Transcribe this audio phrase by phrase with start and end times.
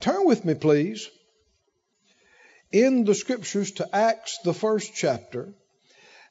[0.00, 1.08] Turn with me, please,
[2.70, 5.54] in the scriptures to Acts, the first chapter,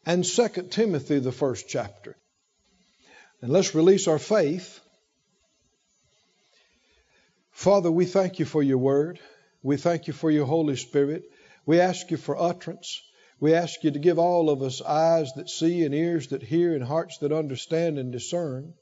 [0.05, 2.15] and 2 Timothy, the first chapter.
[3.41, 4.79] And let's release our faith.
[7.51, 9.20] Father, we thank you for your word.
[9.64, 11.23] We thank you for your Holy Spirit.
[11.66, 13.02] We ask you for utterance.
[13.39, 16.75] We ask you to give all of us eyes that see and ears that hear
[16.75, 18.73] and hearts that understand and discern.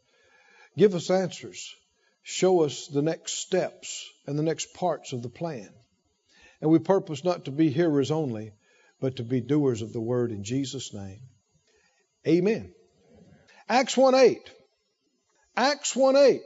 [0.77, 1.73] Give us answers.
[2.23, 5.69] Show us the next steps and the next parts of the plan.
[6.61, 8.53] And we purpose not to be hearers only,
[9.01, 11.19] but to be doers of the word in Jesus' name.
[12.25, 12.73] Amen.
[13.67, 14.49] Acts 1 8.
[15.57, 16.41] Acts 1 8.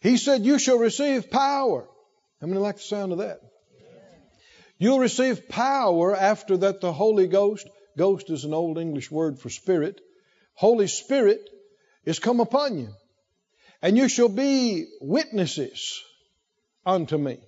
[0.00, 1.86] He said, You shall receive power.
[2.40, 3.40] How many like the sound of that?
[4.78, 9.50] You'll receive power after that the Holy Ghost, ghost is an old English word for
[9.50, 10.00] spirit,
[10.54, 11.40] Holy Spirit
[12.04, 12.88] is come upon you.
[13.80, 16.02] And you shall be witnesses
[16.84, 17.38] unto me,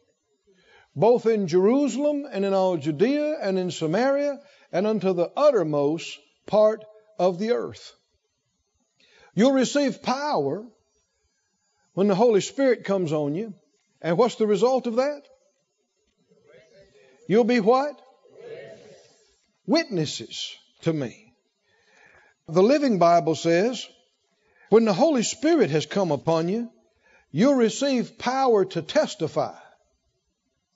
[0.95, 4.39] both in Jerusalem and in all Judea and in Samaria
[4.73, 6.85] and unto the uttermost part
[7.19, 7.93] of the earth.
[9.35, 10.65] You'll receive power
[11.95, 13.55] when the Holy Spirit comes on you.
[14.01, 15.23] And what's the result of that?
[17.29, 18.01] You'll be what?
[19.67, 21.33] Witnesses to me.
[22.49, 23.87] The Living Bible says,
[24.71, 26.71] when the Holy Spirit has come upon you,
[27.31, 29.57] you'll receive power to testify.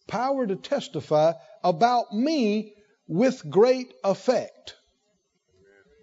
[0.07, 2.75] Power to testify about me
[3.07, 4.75] with great effect.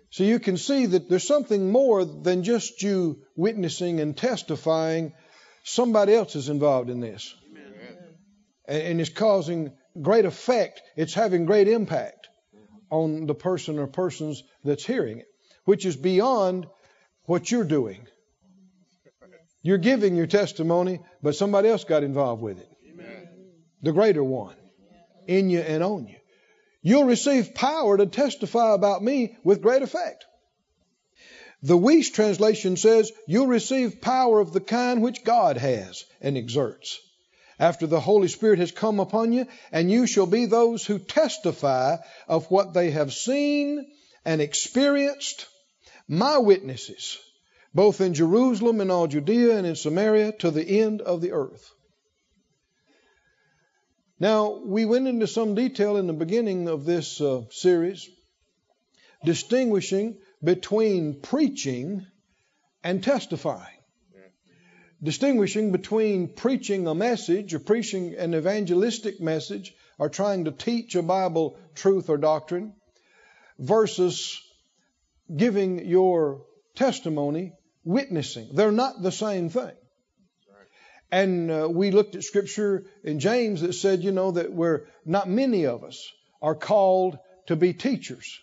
[0.10, 5.14] So you can see that there's something more than just you witnessing and testifying.
[5.64, 7.34] Somebody else is involved in this.
[8.68, 10.82] And, and it's causing great effect.
[10.96, 12.30] It's having great impact
[12.90, 15.28] on the person or persons that's hearing it,
[15.66, 16.68] which is beyond
[17.32, 18.06] what you're doing.
[19.62, 22.68] You're giving your testimony, but somebody else got involved with it.
[23.82, 24.58] The greater one
[25.28, 26.18] in you and on you.
[26.82, 30.26] You'll receive power to testify about me with great effect.
[31.64, 37.00] The Wuest translation says, You'll receive power of the kind which God has and exerts.
[37.58, 41.96] After the Holy Spirit has come upon you, and you shall be those who testify
[42.28, 43.90] of what they have seen
[44.26, 45.48] and experienced,
[46.12, 47.18] my witnesses,
[47.74, 51.72] both in Jerusalem and all Judea and in Samaria to the end of the earth.
[54.20, 58.10] Now, we went into some detail in the beginning of this uh, series,
[59.24, 62.06] distinguishing between preaching
[62.84, 63.78] and testifying.
[65.02, 71.02] Distinguishing between preaching a message or preaching an evangelistic message or trying to teach a
[71.02, 72.74] Bible truth or doctrine
[73.58, 74.40] versus
[75.36, 77.54] giving your testimony,
[77.84, 78.50] witnessing.
[78.54, 79.74] They're not the same thing.
[81.12, 85.28] And uh, we looked at scripture in James that said, you know, that we're not
[85.30, 86.10] many of us
[86.42, 88.40] are called to be teachers.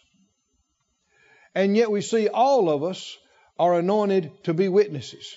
[1.55, 3.17] And yet we see all of us
[3.59, 5.37] are anointed to be witnesses.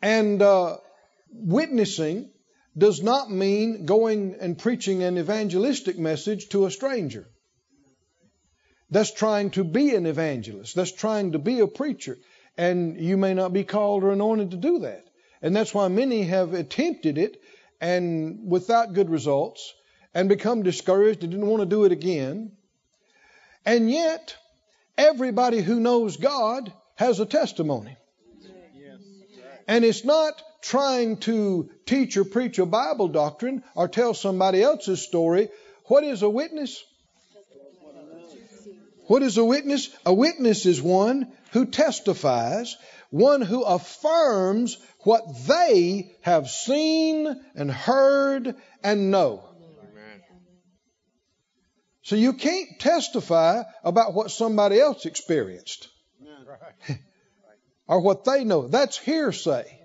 [0.00, 0.78] And uh,
[1.30, 2.30] witnessing
[2.76, 7.26] does not mean going and preaching an evangelistic message to a stranger.
[8.92, 10.74] That's trying to be an evangelist.
[10.74, 12.18] That's trying to be a preacher.
[12.58, 15.06] And you may not be called or anointed to do that.
[15.40, 17.40] And that's why many have attempted it
[17.80, 19.72] and without good results
[20.12, 22.52] and become discouraged and didn't want to do it again.
[23.64, 24.36] And yet,
[24.98, 27.96] everybody who knows God has a testimony.
[29.66, 35.00] And it's not trying to teach or preach a Bible doctrine or tell somebody else's
[35.00, 35.48] story.
[35.86, 36.84] What is a witness?
[39.12, 39.90] What is a witness?
[40.06, 42.78] A witness is one who testifies,
[43.10, 49.44] one who affirms what they have seen and heard and know.
[52.00, 55.88] So you can't testify about what somebody else experienced
[57.86, 58.66] or what they know.
[58.66, 59.78] That's hearsay,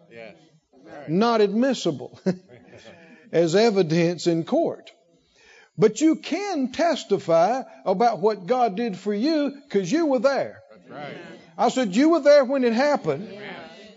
[1.09, 2.17] not admissible
[3.33, 4.89] as evidence in court.
[5.77, 10.61] But you can testify about what God did for you because you were there.
[11.57, 13.29] I said, You were there when it happened.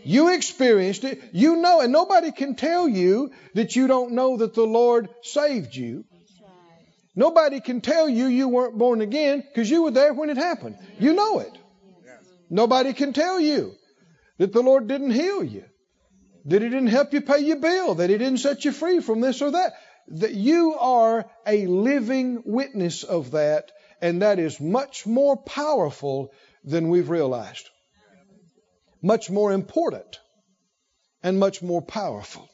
[0.04, 1.22] You experienced it.
[1.32, 5.74] You know, and nobody can tell you that you don't know that the Lord saved
[5.74, 6.04] you.
[7.14, 10.76] Nobody can tell you you weren't born again because you were there when it happened.
[10.98, 11.52] You know it.
[12.48, 13.74] Nobody can tell you
[14.38, 15.64] that the Lord didn't heal you,
[16.46, 19.20] that He didn't help you pay your bill, that He didn't set you free from
[19.20, 19.74] this or that.
[20.08, 26.32] That you are a living witness of that, and that is much more powerful
[26.64, 27.68] than we've realized
[29.02, 30.18] much more important
[31.22, 32.48] and much more powerful.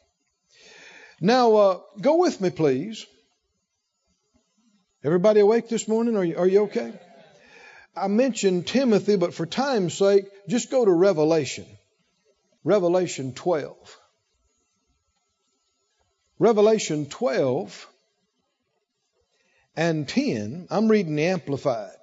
[1.20, 3.06] Now, uh, go with me, please.
[5.04, 6.16] Everybody awake this morning?
[6.16, 6.92] Are you, are you okay?
[7.96, 11.66] I mentioned Timothy, but for time's sake, just go to Revelation.
[12.64, 13.74] Revelation 12.
[16.38, 17.88] Revelation 12
[19.76, 20.68] and 10.
[20.70, 21.96] I'm reading the Amplified.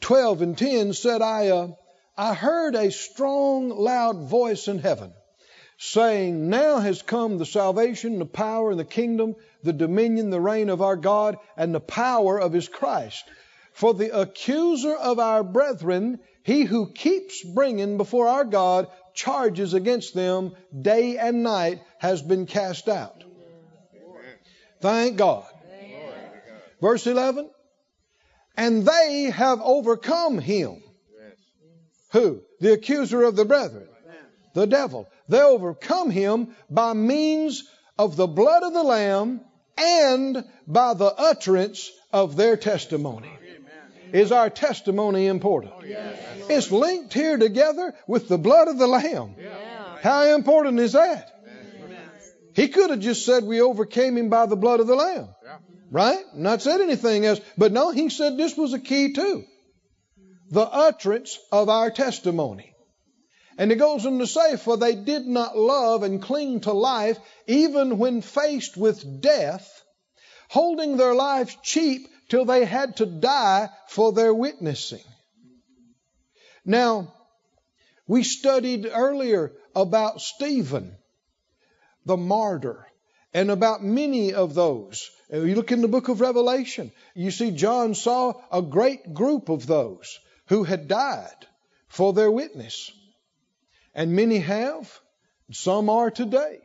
[0.00, 1.68] 12 and 10 said, I, uh,
[2.16, 5.12] I heard a strong, loud voice in heaven
[5.78, 10.70] saying, Now has come the salvation, the power, and the kingdom, the dominion, the reign
[10.70, 13.24] of our God, and the power of his Christ.
[13.72, 20.14] For the accuser of our brethren, he who keeps bringing before our God charges against
[20.14, 23.24] them day and night, has been cast out.
[24.80, 25.46] Thank God.
[26.80, 27.50] Verse 11.
[28.56, 30.82] And they have overcome him.
[32.12, 32.42] Who?
[32.60, 33.88] The accuser of the brethren.
[34.54, 35.08] The devil.
[35.28, 37.64] They overcome him by means
[37.98, 39.40] of the blood of the Lamb
[39.76, 43.35] and by the utterance of their testimony.
[44.12, 45.74] Is our testimony important?
[45.76, 46.18] Oh, yes.
[46.48, 49.34] It's linked here together with the blood of the Lamb.
[49.38, 49.98] Yeah.
[50.02, 51.32] How important is that?
[52.54, 55.28] He could have just said we overcame him by the blood of the Lamb.
[55.44, 55.58] Yeah.
[55.90, 56.24] Right?
[56.34, 57.40] Not said anything else.
[57.58, 59.44] But no, he said this was a key too.
[60.50, 62.74] The utterance of our testimony.
[63.58, 67.18] And it goes on to say, For they did not love and cling to life,
[67.46, 69.68] even when faced with death,
[70.48, 75.04] holding their lives cheap till they had to die for their witnessing.
[76.64, 77.12] Now,
[78.06, 80.96] we studied earlier about Stephen,
[82.04, 82.86] the martyr,
[83.34, 85.10] and about many of those.
[85.30, 89.66] You look in the book of Revelation, you see John saw a great group of
[89.66, 90.18] those
[90.48, 91.46] who had died
[91.88, 92.90] for their witness.
[93.94, 95.00] And many have,
[95.52, 96.58] some are today,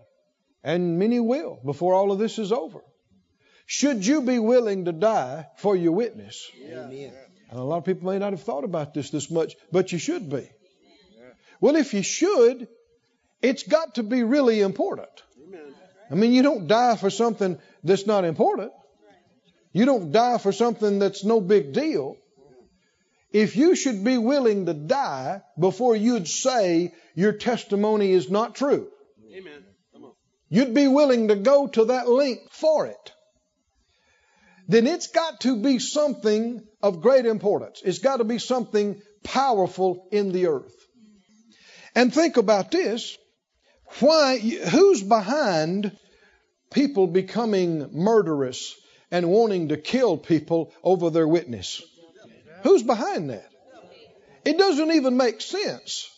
[0.63, 2.81] and many will before all of this is over.
[3.71, 6.51] Should you be willing to die for your witness?
[6.61, 7.13] Amen.
[7.49, 9.97] And a lot of people may not have thought about this this much, but you
[9.97, 10.49] should be.
[11.61, 12.67] Well, if you should,
[13.41, 15.23] it's got to be really important.
[16.11, 18.73] I mean, you don't die for something that's not important.
[19.71, 22.17] You don't die for something that's no big deal.
[23.31, 28.89] If you should be willing to die before you'd say your testimony is not true,
[29.33, 29.63] Amen.
[30.49, 33.13] you'd be willing to go to that length for it
[34.71, 37.81] then it's got to be something of great importance.
[37.83, 40.75] It's got to be something powerful in the earth.
[41.95, 43.17] And think about this.
[43.99, 45.97] Why, who's behind
[46.71, 48.73] people becoming murderous
[49.11, 51.81] and wanting to kill people over their witness?
[52.63, 53.49] Who's behind that?
[54.45, 56.09] It doesn't even make sense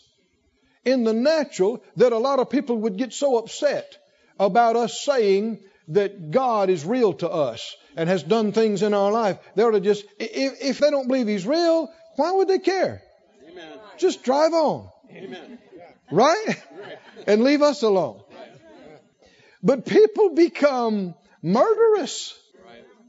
[0.86, 3.98] in the natural that a lot of people would get so upset
[4.40, 5.60] about us saying
[5.90, 9.72] that God is real to us and has done things in our life, they ought
[9.72, 13.02] to just, if, if they don't believe He's real, why would they care?
[13.50, 13.80] Amen.
[13.98, 14.90] Just drive on.
[15.12, 15.60] Amen.
[16.12, 16.62] Right?
[17.28, 18.22] And leave us alone.
[19.62, 22.38] But people become murderous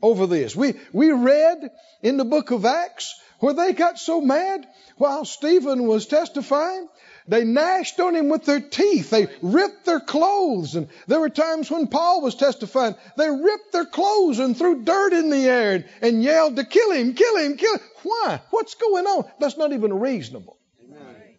[0.00, 0.54] over this.
[0.54, 1.70] We, we read
[2.02, 4.66] in the book of Acts where they got so mad
[4.96, 6.88] while Stephen was testifying
[7.26, 9.10] they gnashed on him with their teeth.
[9.10, 10.74] They ripped their clothes.
[10.74, 15.12] And there were times when Paul was testifying, they ripped their clothes and threw dirt
[15.14, 17.80] in the air and, and yelled to kill him, kill him, kill him.
[18.02, 18.40] Why?
[18.50, 19.24] What's going on?
[19.40, 20.58] That's not even reasonable.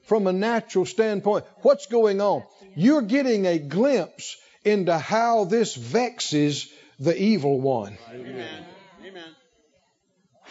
[0.03, 2.43] From a natural standpoint, what's going on?
[2.75, 7.97] You're getting a glimpse into how this vexes the evil one.
[8.11, 8.65] Amen.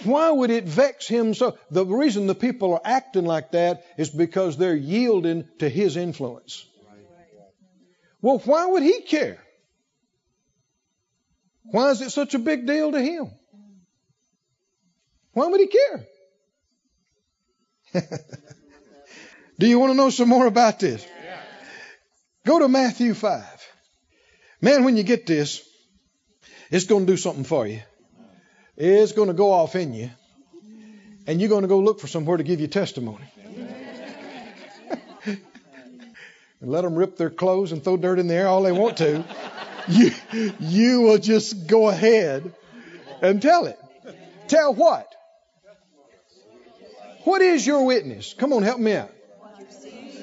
[0.02, 1.56] Why would it vex him so?
[1.70, 6.66] The reason the people are acting like that is because they're yielding to his influence.
[8.20, 9.38] Well, why would he care?
[11.64, 13.30] Why is it such a big deal to him?
[15.32, 16.06] Why would he care?
[19.58, 21.06] Do you want to know some more about this?
[22.44, 23.44] Go to Matthew 5.
[24.60, 25.62] Man, when you get this,
[26.70, 27.80] it's going to do something for you
[28.76, 30.10] is going to go off in you,
[31.26, 33.24] and you're going to go look for somewhere to give you testimony.
[35.26, 35.40] and
[36.60, 39.24] let them rip their clothes and throw dirt in the air all they want to.
[39.86, 40.12] You,
[40.60, 42.54] you will just go ahead
[43.20, 43.78] and tell it.
[44.48, 45.14] Tell what?
[47.24, 48.32] What is your witness?
[48.32, 49.10] Come on, help me out.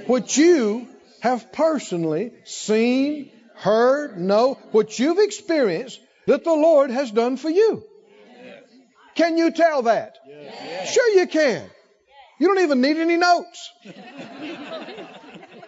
[0.08, 0.88] What you
[1.20, 7.84] have personally seen, heard, know, what you've experienced that the Lord has done for you.
[9.21, 10.17] Can you tell that?
[10.25, 10.91] Yes.
[10.91, 11.69] Sure you can.
[12.39, 13.71] You don't even need any notes.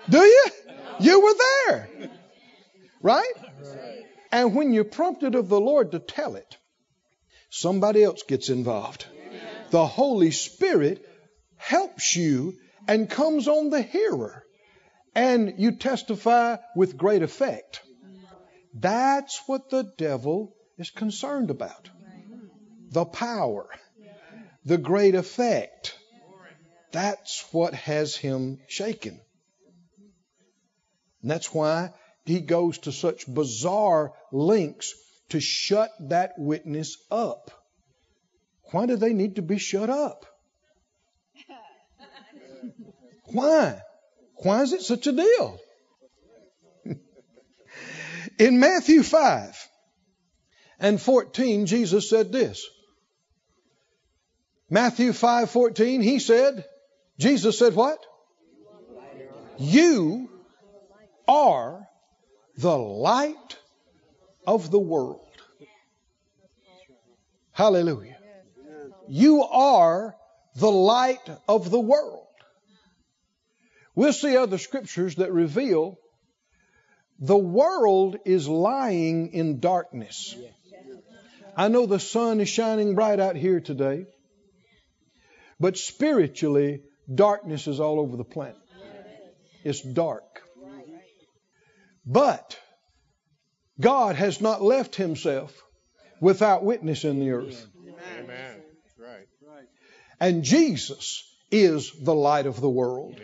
[0.10, 0.46] Do you?
[1.00, 2.10] You were there.
[3.04, 3.34] Right?
[4.32, 6.58] And when you're prompted of the Lord to tell it,
[7.52, 9.06] somebody else gets involved.
[9.70, 11.06] The Holy Spirit
[11.58, 12.56] helps you
[12.88, 14.44] and comes on the hearer,
[15.14, 17.82] and you testify with great effect.
[18.74, 21.92] That's what the devil is concerned about
[22.94, 23.68] the power,
[24.66, 25.98] the great effect.
[26.92, 29.20] That's what has him shaken.
[31.22, 31.92] And that's why
[32.26, 34.94] he goes to such bizarre lengths
[35.30, 37.50] to shut that witness up.
[38.72, 40.26] Why do they need to be shut up?
[43.26, 43.82] Why?
[44.36, 45.60] Why is it such a deal?
[48.38, 49.70] In Matthew 5
[50.80, 52.68] and 14, Jesus said this.
[54.74, 56.66] Matthew 5:14, he said,
[57.20, 58.04] Jesus said what?
[59.60, 60.32] You
[61.28, 61.88] are
[62.58, 63.58] the light
[64.48, 65.28] of the world.
[67.52, 68.18] Hallelujah.
[69.08, 70.16] You are
[70.56, 72.26] the light of the world.
[73.94, 76.00] We'll see other scriptures that reveal
[77.20, 80.36] the world is lying in darkness.
[81.56, 84.08] I know the sun is shining bright out here today,
[85.64, 86.82] but spiritually,
[87.16, 88.58] darkness is all over the planet.
[89.64, 90.42] It's dark.
[92.06, 92.60] But
[93.80, 95.54] God has not left himself
[96.20, 97.66] without witness in the earth.
[98.20, 98.62] Amen.
[99.00, 99.26] Right.
[100.20, 103.22] And Jesus is the light of the world.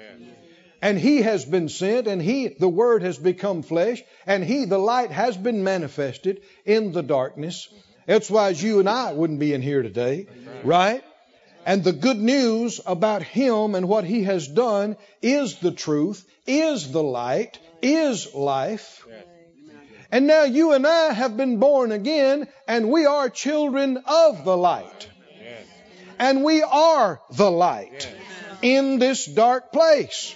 [0.82, 4.78] And he has been sent, and he, the word has become flesh, and he, the
[4.78, 7.68] light, has been manifested in the darkness.
[8.08, 10.28] Otherwise, you and I wouldn't be in here today,
[10.64, 11.04] right?
[11.70, 16.92] And the good news about him and what he has done is the truth, is
[16.92, 19.06] the light, is life.
[20.12, 24.58] And now you and I have been born again, and we are children of the
[24.58, 25.10] light.
[26.18, 28.12] And we are the light
[28.64, 30.34] in this dark place.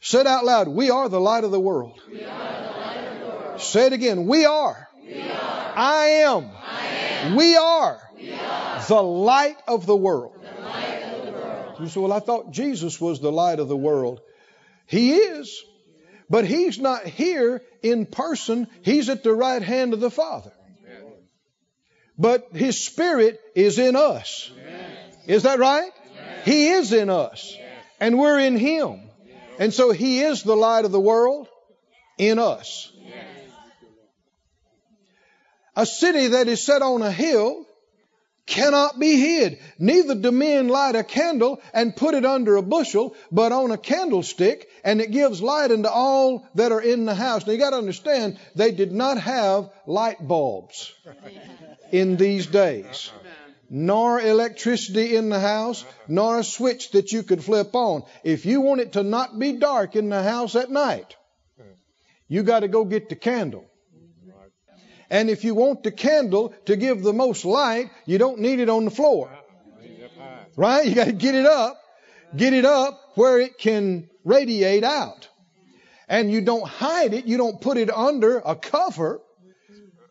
[0.00, 0.68] Say it out loud.
[0.68, 2.00] We are the light of the world.
[3.58, 4.26] Say it again.
[4.26, 4.88] We are.
[5.76, 7.36] I am.
[7.36, 8.00] We are.
[8.88, 10.36] The light of the world.
[11.78, 14.20] You say, well, I thought Jesus was the light of the world.
[14.86, 15.62] He is.
[16.28, 18.68] But he's not here in person.
[18.82, 20.52] He's at the right hand of the Father.
[22.18, 24.52] But his spirit is in us.
[25.26, 25.90] Is that right?
[26.44, 27.56] He is in us.
[27.98, 29.00] And we're in him.
[29.58, 31.48] And so he is the light of the world
[32.18, 32.92] in us.
[35.76, 37.64] A city that is set on a hill
[38.46, 39.58] cannot be hid.
[39.78, 43.78] Neither do men light a candle and put it under a bushel, but on a
[43.78, 47.46] candlestick, and it gives light unto all that are in the house.
[47.46, 50.92] Now you got to understand, they did not have light bulbs
[51.92, 53.12] in these days.
[53.72, 58.02] Nor electricity in the house, nor a switch that you could flip on.
[58.24, 61.16] If you want it to not be dark in the house at night,
[62.26, 63.69] you got to go get the candle.
[65.10, 68.68] And if you want the candle to give the most light, you don't need it
[68.68, 69.30] on the floor.
[70.56, 70.86] Right?
[70.86, 71.80] You got to get it up,
[72.36, 75.28] get it up where it can radiate out.
[76.08, 79.20] And you don't hide it, you don't put it under a cover.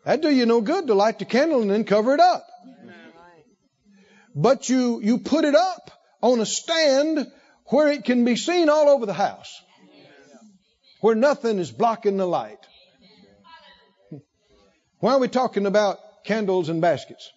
[0.04, 2.46] That do you no good to light the candle and then cover it up.
[4.34, 5.90] But you, you put it up
[6.22, 7.26] on a stand
[7.66, 9.60] where it can be seen all over the house.
[11.00, 12.58] Where nothing is blocking the light.
[15.00, 17.32] Why are we talking about candles and baskets?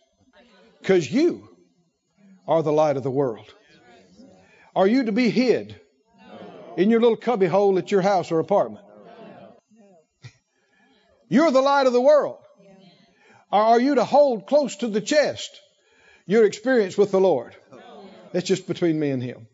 [0.81, 1.47] Because you
[2.45, 3.45] are the light of the world.
[4.75, 5.79] Are you to be hid
[6.75, 8.85] in your little cubby hole at your house or apartment?
[11.29, 12.37] You're the light of the world.
[13.51, 15.59] Or are you to hold close to the chest
[16.25, 17.55] your experience with the Lord?
[18.33, 19.47] That's just between me and Him.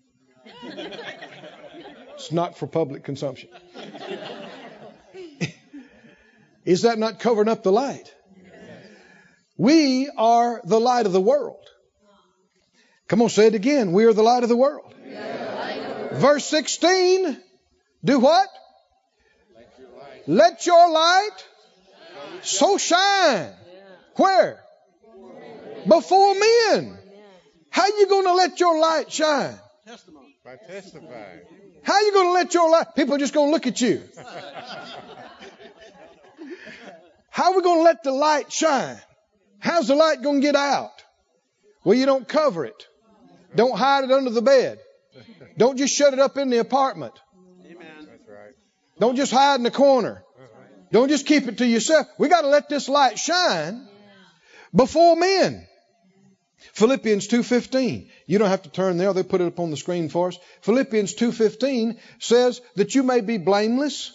[2.16, 3.50] It's not for public consumption.
[6.70, 8.14] Is that not covering up the light?
[9.58, 11.66] We are the light of the world.
[13.08, 13.92] Come on, say it again.
[13.92, 14.94] We are the light of the world.
[16.12, 17.42] Verse 16.
[18.06, 18.48] Do what?
[20.28, 21.38] Let your light
[22.44, 23.52] so shine.
[24.18, 24.64] Where?
[25.88, 27.00] Before men.
[27.72, 29.58] How you going to let your light shine?
[30.46, 31.40] By testifying.
[31.82, 32.94] How you going to let your light?
[32.96, 34.04] People are just going to look at you.
[37.30, 39.00] How are we going to let the light shine?
[39.60, 40.92] How's the light going to get out?
[41.84, 42.88] Well, you don't cover it.
[43.56, 44.80] Don't hide it under the bed.
[45.58, 47.14] Don't just shut it up in the apartment.
[47.64, 48.54] That's right.
[49.00, 50.24] Don't just hide in the corner.
[50.92, 52.08] Don't just keep it to yourself.
[52.18, 53.88] We got to let this light shine
[54.74, 55.68] before men.
[56.74, 58.10] Philippians 2:15.
[58.26, 59.14] You don't have to turn there.
[59.14, 60.38] They put it up on the screen for us.
[60.62, 64.12] Philippians 2:15 says that you may be blameless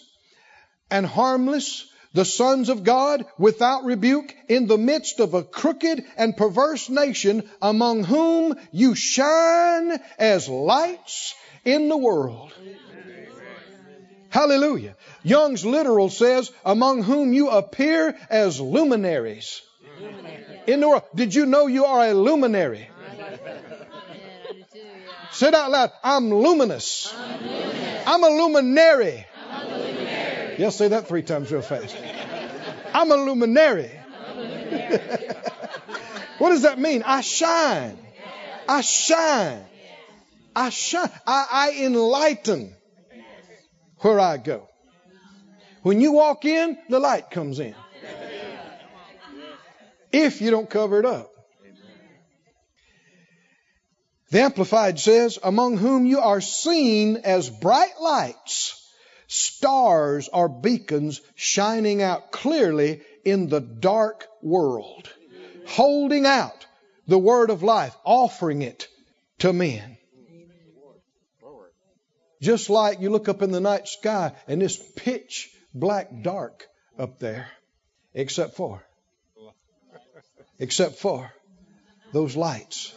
[0.91, 6.35] and harmless, the sons of God without rebuke in the midst of a crooked and
[6.35, 12.53] perverse nation among whom you shine as lights in the world.
[14.29, 14.95] Hallelujah.
[15.23, 19.61] Young's literal says, among whom you appear as luminaries
[20.67, 21.03] in the world.
[21.13, 22.89] Did you know you are a luminary?
[25.31, 25.91] Say it out loud.
[26.01, 27.13] I'm luminous.
[28.07, 29.25] I'm a luminary.
[30.57, 31.95] Yes, say that three times real fast.
[32.93, 33.89] I'm a luminary.
[36.37, 37.03] what does that mean?
[37.05, 37.97] I shine.
[38.67, 39.63] I shine.
[40.55, 41.09] I shine.
[41.27, 42.75] I, I enlighten
[43.99, 44.67] where I go.
[45.83, 47.75] When you walk in, the light comes in.
[50.11, 51.31] If you don't cover it up.
[54.31, 58.84] The Amplified says, among whom you are seen as bright lights,
[59.27, 65.09] stars are beacons shining out clearly in the dark world,
[65.67, 66.65] holding out
[67.07, 68.87] the word of life, offering it
[69.39, 69.97] to men.
[72.41, 76.67] Just like you look up in the night sky and it's pitch black dark
[76.97, 77.47] up there,
[78.13, 78.85] except for,
[80.59, 81.31] except for
[82.13, 82.93] those lights,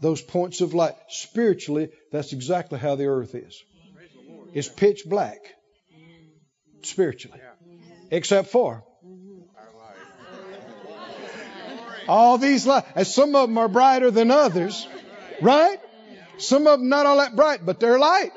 [0.00, 0.94] those points of light.
[1.08, 3.62] Spiritually, that's exactly how the earth is.
[4.52, 5.38] It's pitch black
[6.82, 7.40] spiritually,
[8.10, 8.84] except for
[12.08, 12.88] all these lights.
[12.94, 14.86] And some of them are brighter than others,
[15.40, 15.78] right?
[16.38, 18.30] Some of them not all that bright, but they're light.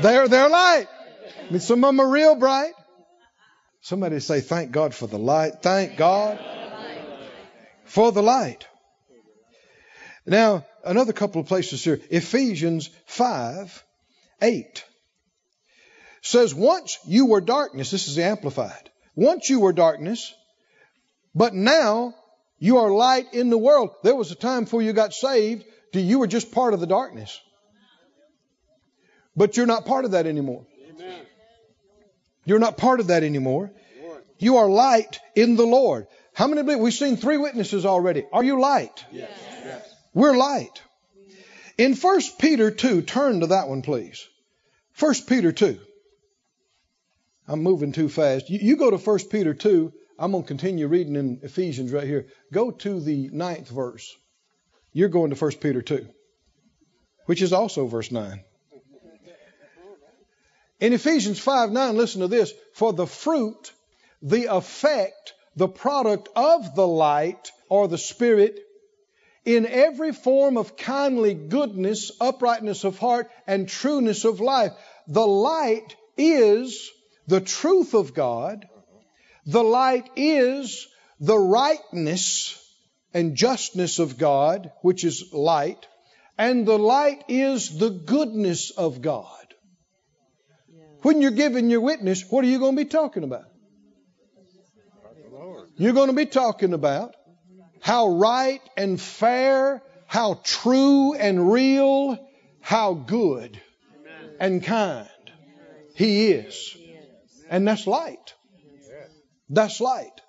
[0.00, 0.86] They're they're light.
[1.48, 2.72] I mean, some of them are real bright.
[3.80, 6.38] Somebody say, "Thank God for the light." Thank God
[7.84, 8.66] for the light.
[10.26, 12.00] Now, another couple of places here.
[12.10, 13.84] Ephesians 5
[14.42, 14.84] 8
[16.22, 18.90] says, Once you were darkness, this is the Amplified.
[19.14, 20.34] Once you were darkness,
[21.34, 22.14] but now
[22.58, 23.90] you are light in the world.
[24.02, 27.40] There was a time before you got saved, you were just part of the darkness.
[29.36, 30.66] But you're not part of that anymore.
[30.90, 31.20] Amen.
[32.44, 33.70] You're not part of that anymore.
[34.38, 36.06] You are light in the Lord.
[36.32, 36.78] How many believe?
[36.78, 38.24] We've seen three witnesses already.
[38.32, 39.04] Are you light?
[39.10, 39.30] Yes.
[39.64, 39.94] yes.
[40.14, 40.82] We're light.
[41.76, 44.26] In 1 Peter 2, turn to that one, please.
[44.98, 45.78] 1 Peter 2.
[47.48, 48.50] I'm moving too fast.
[48.50, 49.92] You, you go to 1 Peter 2.
[50.18, 52.26] I'm going to continue reading in Ephesians right here.
[52.52, 54.14] Go to the ninth verse.
[54.92, 56.06] You're going to 1 Peter 2,
[57.24, 58.44] which is also verse 9.
[60.80, 62.52] In Ephesians 5 9, listen to this.
[62.74, 63.72] For the fruit,
[64.20, 68.60] the effect, the product of the light or the Spirit,
[69.44, 74.72] in every form of kindly goodness, uprightness of heart, and trueness of life.
[75.06, 76.90] The light is
[77.28, 78.66] the truth of God.
[79.46, 80.88] The light is
[81.20, 82.58] the rightness
[83.14, 85.86] and justness of God, which is light.
[86.36, 89.34] And the light is the goodness of God.
[91.02, 93.44] When you're giving your witness, what are you going to be talking about?
[95.76, 97.14] You're going to be talking about
[97.80, 102.18] how right and fair, how true and real,
[102.60, 103.60] how good
[104.40, 105.08] and kind
[105.94, 106.76] He is.
[107.48, 108.34] And that's light.
[109.48, 110.20] That's light.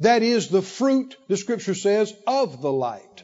[0.00, 3.22] That is the fruit, the scripture says, of the light.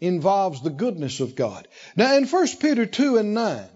[0.00, 1.68] Involves the goodness of God.
[1.96, 3.68] Now in 1 Peter 2 and 9,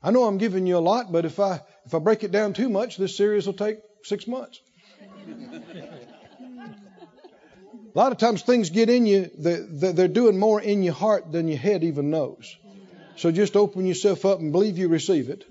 [0.00, 2.52] I know I'm giving you a lot, but if I if I break it down
[2.52, 4.60] too much, this series will take six months.
[5.26, 5.88] a
[7.94, 11.58] lot of times things get in you, they're doing more in your heart than your
[11.58, 12.56] head even knows.
[13.18, 15.44] So just open yourself up and believe you receive it.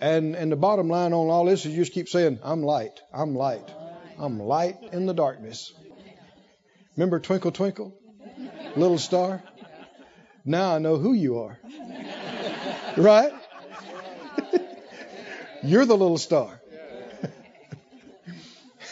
[0.00, 3.00] And and the bottom line on all this is you just keep saying, I'm light,
[3.14, 3.70] I'm light,
[4.18, 5.72] I'm light in the darkness.
[6.96, 7.94] Remember Twinkle Twinkle,
[8.74, 9.44] Little Star?
[10.44, 11.56] Now I know who you are.
[12.96, 13.32] Right?
[15.62, 16.60] You're the little star.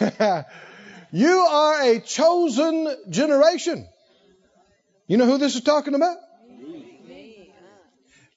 [1.13, 3.89] you are a chosen generation.
[5.07, 6.19] You know who this is talking about?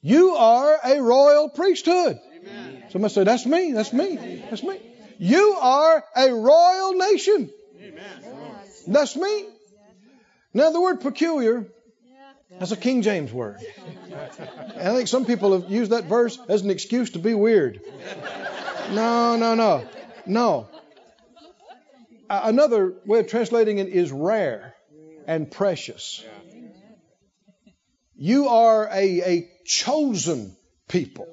[0.01, 2.19] You are a royal priesthood.
[2.91, 3.71] Somebody say, That's me.
[3.73, 4.43] That's me.
[4.49, 4.79] That's me.
[5.17, 7.49] You are a royal nation.
[8.87, 9.45] That's me.
[10.53, 11.67] Now, the word peculiar
[12.59, 13.57] That's a King James word.
[14.75, 17.81] And I think some people have used that verse as an excuse to be weird.
[18.91, 19.87] No, no, no.
[20.25, 20.67] No.
[22.29, 24.73] Another way of translating it is rare
[25.27, 26.23] and precious.
[28.15, 30.55] You are a, a chosen
[30.87, 31.27] people,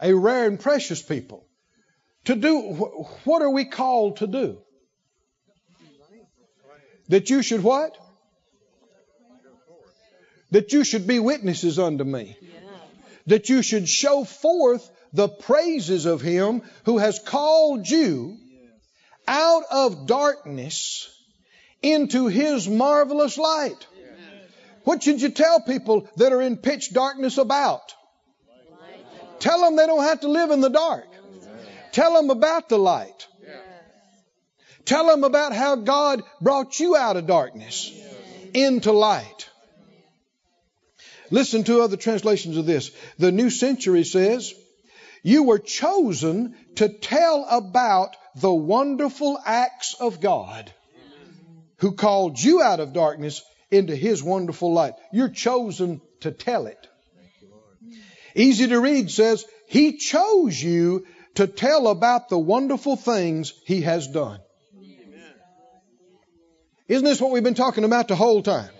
[0.00, 1.44] a rare and precious people.
[2.26, 2.60] To do,
[3.24, 4.58] what are we called to do?
[7.08, 7.96] That you should what?
[10.50, 12.36] That you should be witnesses unto me.
[13.26, 18.36] That you should show forth the praises of him who has called you
[19.26, 21.08] out of darkness
[21.82, 23.86] into his marvelous light.
[24.86, 27.92] What should you tell people that are in pitch darkness about?
[29.40, 31.08] Tell them they don't have to live in the dark.
[31.90, 33.26] Tell them about the light.
[34.84, 37.92] Tell them about how God brought you out of darkness
[38.54, 39.50] into light.
[41.32, 42.92] Listen to other translations of this.
[43.18, 44.54] The New Century says,
[45.24, 50.72] You were chosen to tell about the wonderful acts of God
[51.78, 54.94] who called you out of darkness into his wonderful light.
[55.12, 56.86] You're chosen to tell it.
[58.34, 64.08] Easy to read says, He chose you to tell about the wonderful things He has
[64.08, 64.40] done.
[66.88, 68.70] Isn't this what we've been talking about the whole time?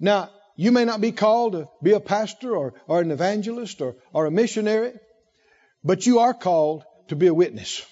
[0.00, 3.96] Now, you may not be called to be a pastor or, or an evangelist or,
[4.12, 4.92] or a missionary,
[5.84, 7.84] but you are called to be a witness.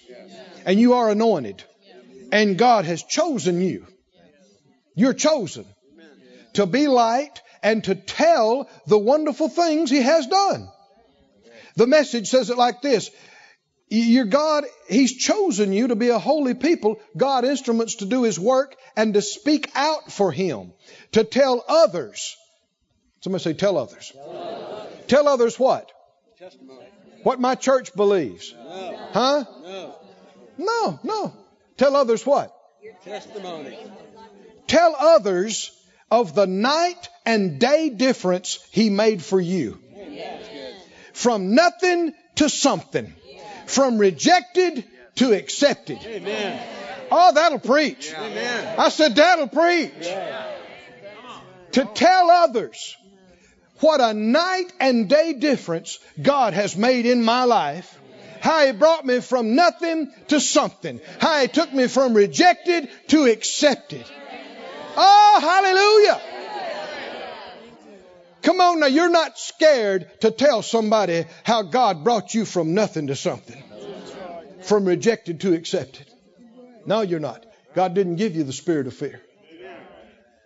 [0.65, 1.63] And you are anointed.
[2.31, 3.85] And God has chosen you.
[4.95, 5.65] You're chosen
[6.53, 10.69] to be light and to tell the wonderful things He has done.
[11.75, 13.11] The message says it like this.
[13.89, 18.39] Your God, He's chosen you to be a holy people, God instruments to do His
[18.39, 20.73] work and to speak out for Him,
[21.11, 22.35] to tell others.
[23.21, 24.11] Somebody say, tell others.
[24.13, 25.91] Tell others, tell others what?
[26.39, 26.85] Testimony.
[27.23, 28.53] What my church believes.
[28.55, 29.09] No.
[29.11, 29.43] Huh?
[29.63, 29.95] No.
[30.57, 31.33] No, no.
[31.77, 32.55] Tell others what?
[32.81, 33.77] Your testimony.
[34.67, 35.71] Tell others
[36.11, 39.79] of the night and day difference He made for you.
[41.13, 43.13] From nothing to something.
[43.65, 44.83] From rejected
[45.15, 45.99] to accepted.
[46.05, 46.61] Amen.
[47.11, 48.13] Oh, that'll preach.
[48.13, 49.93] I said, that'll preach.
[50.01, 50.51] Yeah.
[51.73, 52.95] To tell others
[53.79, 57.99] what a night and day difference God has made in my life.
[58.41, 61.01] How He brought me from nothing to something.
[61.19, 64.05] How He took me from rejected to accepted.
[64.97, 66.21] Oh, hallelujah.
[68.41, 73.07] Come on now, you're not scared to tell somebody how God brought you from nothing
[73.07, 73.61] to something,
[74.61, 76.05] from rejected to accepted.
[76.85, 77.43] No, you're not.
[77.73, 79.19] God didn't give you the spirit of fear,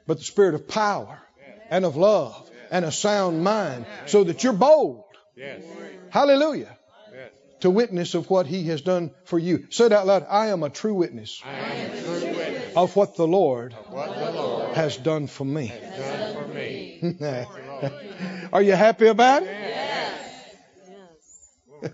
[0.08, 1.20] but the spirit of power
[1.70, 5.04] and of love and a sound mind so that you're bold.
[6.10, 6.78] Hallelujah.
[7.60, 9.68] To witness of what he has done for you.
[9.72, 10.26] Say it out loud.
[10.30, 14.76] I am a true witness, a true witness of what the Lord, what the Lord
[14.76, 15.74] has done for me.
[15.98, 17.18] Done for me.
[18.54, 19.48] Are you happy about it?
[19.48, 20.46] Yes.
[21.82, 21.92] yes.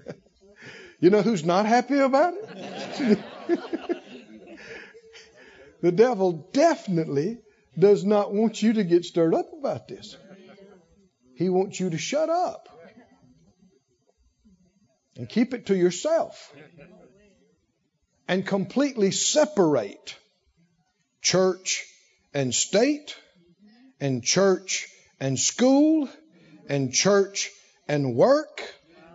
[1.00, 3.20] you know who's not happy about it?
[5.82, 7.40] the devil definitely
[7.78, 10.18] does not want you to get stirred up about this.
[11.36, 12.70] He wants you to shut up
[15.18, 16.54] and keep it to yourself
[18.28, 20.18] and completely separate
[21.26, 21.84] church
[22.36, 23.16] and state
[24.00, 24.88] and church
[25.20, 26.08] and school
[26.70, 27.50] and church
[27.88, 28.62] and work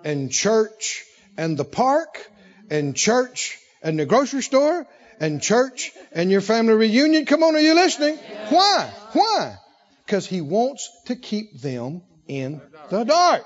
[0.05, 1.05] and church
[1.37, 2.27] and the park
[2.69, 4.87] and church and the grocery store
[5.21, 7.27] and church and your family reunion.
[7.27, 8.17] Come on, are you listening?
[8.49, 8.93] Why?
[9.13, 9.57] Why?
[10.05, 13.45] Because he wants to keep them in the dark.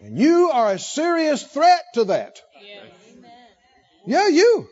[0.00, 2.40] And you are a serious threat to that.
[4.04, 4.68] Yeah, you.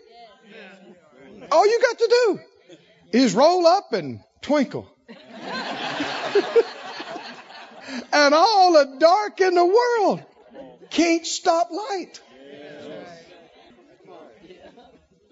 [1.50, 2.40] All you got to do
[3.12, 4.88] is roll up and twinkle.
[8.12, 10.22] and all the dark in the world
[10.90, 12.20] can't stop light.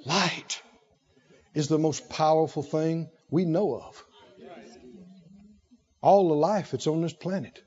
[0.05, 0.63] Light
[1.55, 4.05] is the most powerful thing we know of.
[6.01, 7.63] All the life that's on this planet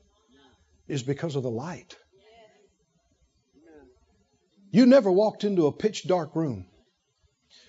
[0.88, 1.96] is because of the light.
[4.70, 6.66] You never walked into a pitch dark room,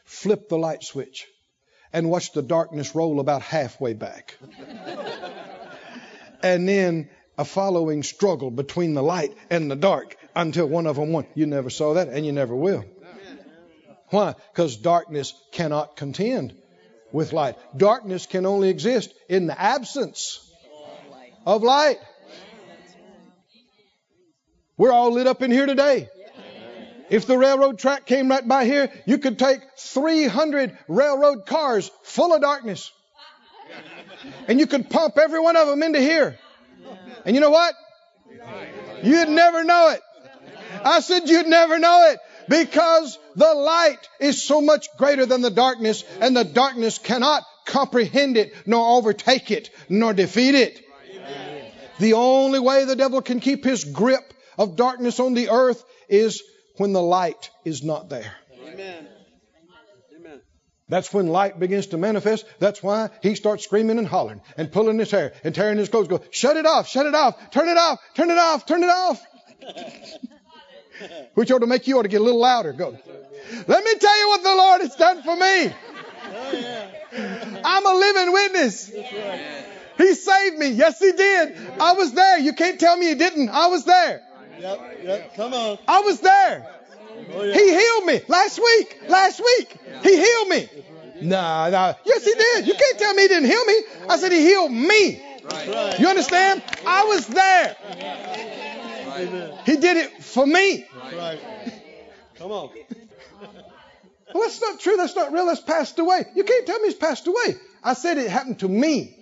[0.03, 1.27] flipped the light switch,
[1.91, 4.37] and watched the darkness roll about halfway back.
[6.43, 11.11] and then a following struggle between the light and the dark until one of them
[11.11, 11.25] won.
[11.35, 12.85] You never saw that, and you never will.
[14.09, 14.35] Why?
[14.51, 16.55] Because darkness cannot contend
[17.11, 17.55] with light.
[17.75, 20.51] Darkness can only exist in the absence
[21.45, 21.99] of light.
[24.77, 26.09] We're all lit up in here today.
[27.09, 32.33] If the railroad track came right by here, you could take 300 railroad cars full
[32.33, 32.91] of darkness.
[34.47, 36.37] And you could pump every one of them into here.
[37.25, 37.73] And you know what?
[39.03, 40.01] You'd never know it.
[40.83, 45.51] I said you'd never know it because the light is so much greater than the
[45.51, 50.79] darkness and the darkness cannot comprehend it nor overtake it nor defeat it.
[51.99, 56.43] The only way the devil can keep his grip of darkness on the earth is
[56.77, 58.33] when the light is not there.
[58.61, 59.07] Amen.
[60.17, 60.41] Amen.
[60.89, 62.45] That's when light begins to manifest.
[62.59, 66.07] That's why he starts screaming and hollering and pulling his hair and tearing his clothes.
[66.07, 68.89] Go, shut it off, shut it off, turn it off, turn it off, turn it
[68.89, 69.25] off.
[71.33, 72.73] Which ought to make you ought to get a little louder.
[72.73, 72.97] Go.
[73.67, 75.73] Let me tell you what the Lord has done for me.
[76.25, 78.91] Oh, I'm a living witness.
[79.97, 80.69] He saved me.
[80.69, 81.57] Yes, He did.
[81.79, 82.39] I was there.
[82.39, 83.49] You can't tell me He didn't.
[83.49, 84.21] I was there.
[84.63, 85.35] Yep, yep.
[85.35, 85.77] Come on.
[85.89, 86.65] I was there.
[87.35, 87.53] Oh, yeah.
[87.53, 88.97] He healed me last week.
[89.09, 89.77] Last week.
[90.03, 90.69] He healed me.
[91.21, 91.93] Nah, nah.
[92.05, 92.67] Yes, He did.
[92.67, 93.75] You can't tell me He didn't heal me.
[94.09, 95.21] I said He healed me.
[95.43, 95.99] Right.
[95.99, 96.63] You understand?
[96.87, 97.75] I was there.
[99.65, 100.85] He did it for me.
[101.13, 101.39] Right.
[102.35, 102.69] Come on.
[104.33, 104.95] Well, that's not true.
[104.95, 105.45] That's not real.
[105.45, 106.25] That's passed away.
[106.35, 107.57] You can't tell me it's passed away.
[107.83, 109.17] I said it happened to me.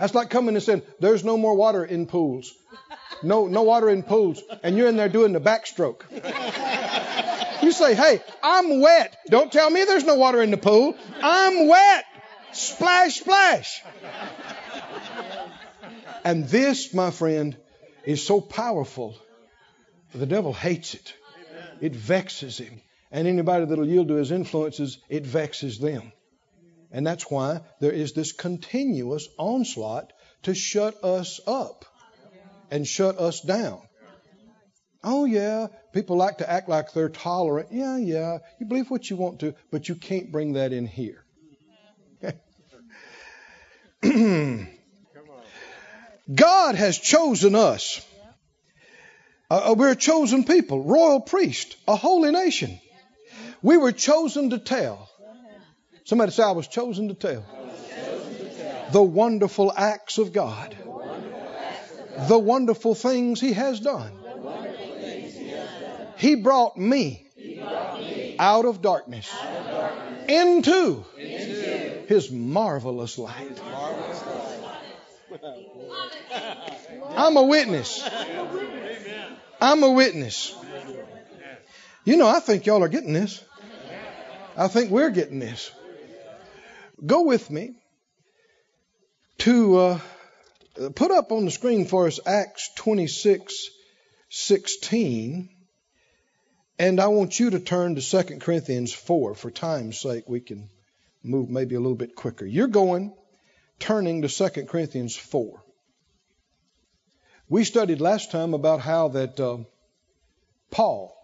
[0.00, 2.54] That's like coming and saying, there's no more water in pools.
[3.22, 4.42] No, no water in pools.
[4.62, 6.02] And you're in there doing the backstroke.
[7.62, 9.18] You say, hey, I'm wet.
[9.28, 10.96] Don't tell me there's no water in the pool.
[11.22, 12.06] I'm wet.
[12.52, 13.82] Splash, splash.
[16.24, 17.54] And this, my friend,
[18.06, 19.14] is so powerful.
[20.14, 21.14] The devil hates it.
[21.82, 22.80] It vexes him.
[23.12, 26.12] And anybody that'll yield to his influences, it vexes them.
[26.92, 31.84] And that's why there is this continuous onslaught to shut us up
[32.70, 33.80] and shut us down.
[35.02, 37.68] Oh, yeah, people like to act like they're tolerant.
[37.72, 41.24] Yeah, yeah, you believe what you want to, but you can't bring that in here.
[46.34, 48.06] God has chosen us.
[49.50, 52.78] Uh, we're a chosen people, royal priest, a holy nation.
[53.62, 55.09] We were chosen to tell.
[56.04, 57.44] Somebody say, I was chosen to tell.
[58.92, 60.76] The wonderful acts of God.
[62.28, 64.12] The wonderful things He has done.
[66.16, 67.26] He brought me
[68.38, 69.32] out of darkness
[70.28, 71.04] into
[72.08, 73.60] His marvelous light.
[77.16, 78.08] I'm a witness.
[79.60, 80.56] I'm a witness.
[82.04, 83.44] You know, I think y'all are getting this.
[84.56, 85.70] I think we're getting this.
[87.04, 87.74] Go with me
[89.38, 90.00] to uh,
[90.94, 93.70] put up on the screen for us Acts 26
[94.28, 95.48] 16.
[96.78, 99.34] And I want you to turn to 2 Corinthians 4.
[99.34, 100.68] For time's sake, we can
[101.22, 102.46] move maybe a little bit quicker.
[102.46, 103.12] You're going,
[103.78, 105.62] turning to 2 Corinthians 4.
[107.48, 109.58] We studied last time about how that uh,
[110.70, 111.16] Paul,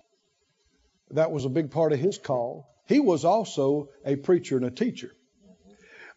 [1.12, 2.68] that was a big part of his call.
[2.86, 5.12] He was also a preacher and a teacher.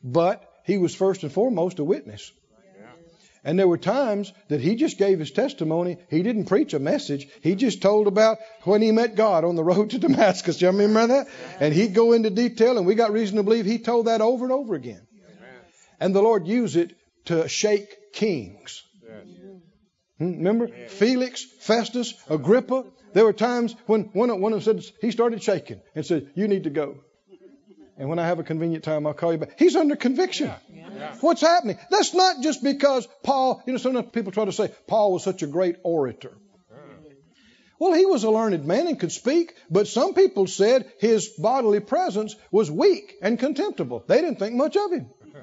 [0.03, 2.31] But he was first and foremost a witness.
[3.43, 5.97] And there were times that he just gave his testimony.
[6.09, 7.27] He didn't preach a message.
[7.41, 10.61] He just told about when he met God on the road to Damascus.
[10.61, 11.27] You remember that?
[11.59, 14.43] And he'd go into detail, and we got reason to believe he told that over
[14.43, 15.01] and over again.
[16.01, 18.83] And the Lord used it to shake kings.
[20.17, 20.67] Hmm, Remember?
[20.89, 22.85] Felix, Festus, Agrippa.
[23.13, 26.65] There were times when one of them said, he started shaking and said, You need
[26.65, 26.97] to go.
[27.99, 29.59] And when I have a convenient time, I'll call you back.
[29.59, 30.49] He's under conviction.
[31.19, 31.77] What's happening?
[31.91, 35.43] That's not just because Paul, you know, sometimes people try to say Paul was such
[35.43, 36.31] a great orator.
[37.77, 41.79] Well, he was a learned man and could speak, but some people said his bodily
[41.81, 44.03] presence was weak and contemptible.
[44.07, 45.09] They didn't think much of him.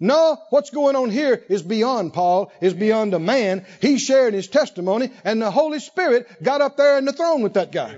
[0.00, 3.66] No, what's going on here is beyond Paul, is beyond a man.
[3.80, 7.54] He shared his testimony, and the Holy Spirit got up there in the throne with
[7.54, 7.96] that guy.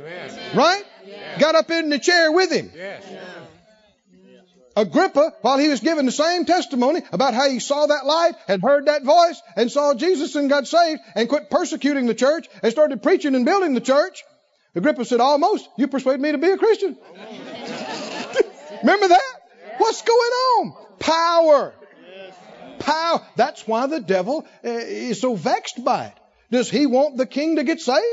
[0.55, 0.83] Right?
[1.41, 2.71] Got up in the chair with him.
[2.77, 3.03] Yes.
[4.77, 8.63] Agrippa, while he was giving the same testimony about how he saw that light and
[8.63, 12.71] heard that voice and saw Jesus and got saved and quit persecuting the church and
[12.71, 14.23] started preaching and building the church,
[14.75, 16.97] Agrippa said, Almost, you persuade me to be a Christian.
[18.83, 19.33] Remember that?
[19.79, 20.75] What's going on?
[20.99, 21.75] Power.
[22.79, 23.27] Power.
[23.37, 26.15] That's why the devil uh, is so vexed by it.
[26.51, 28.05] Does he want the king to get saved?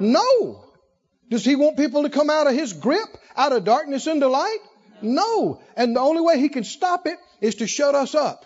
[0.00, 0.64] No.
[1.32, 4.58] Does he want people to come out of his grip, out of darkness into light?
[5.00, 5.62] No.
[5.78, 8.44] And the only way he can stop it is to shut us up,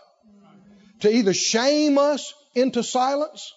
[1.01, 3.53] to either shame us into silence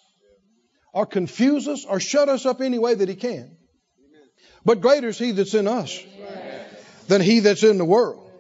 [0.96, 3.56] or confuse us or shut us up any way that he can.
[4.66, 6.04] But greater is he that's in us
[7.08, 8.32] than he that's in the world.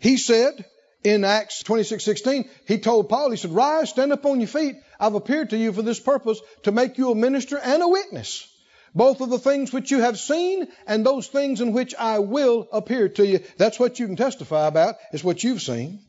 [0.00, 0.64] He said
[1.04, 4.74] in Acts 26 16, he told Paul, he said, Rise, stand up on your feet.
[4.98, 8.50] I've appeared to you for this purpose to make you a minister and a witness
[8.94, 12.68] both of the things which you have seen and those things in which I will
[12.72, 13.40] appear to you.
[13.56, 16.00] That's what you can testify about, is what you've seen.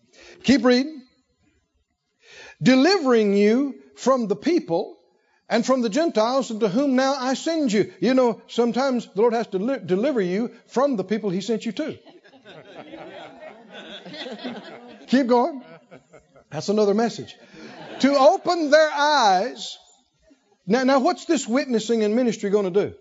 [0.44, 1.02] Keep reading.
[2.62, 4.98] Delivering you from the people
[5.50, 7.94] and from the Gentiles to whom now I send you.
[8.00, 11.66] You know, sometimes the Lord has to li- deliver you from the people He sent
[11.66, 11.98] you to.
[15.08, 15.64] Keep going.
[16.50, 17.36] That's another message.
[18.00, 19.78] To open their eyes
[20.68, 22.96] now, now what's this witnessing and ministry going to do?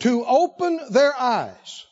[0.00, 1.86] To open their eyes.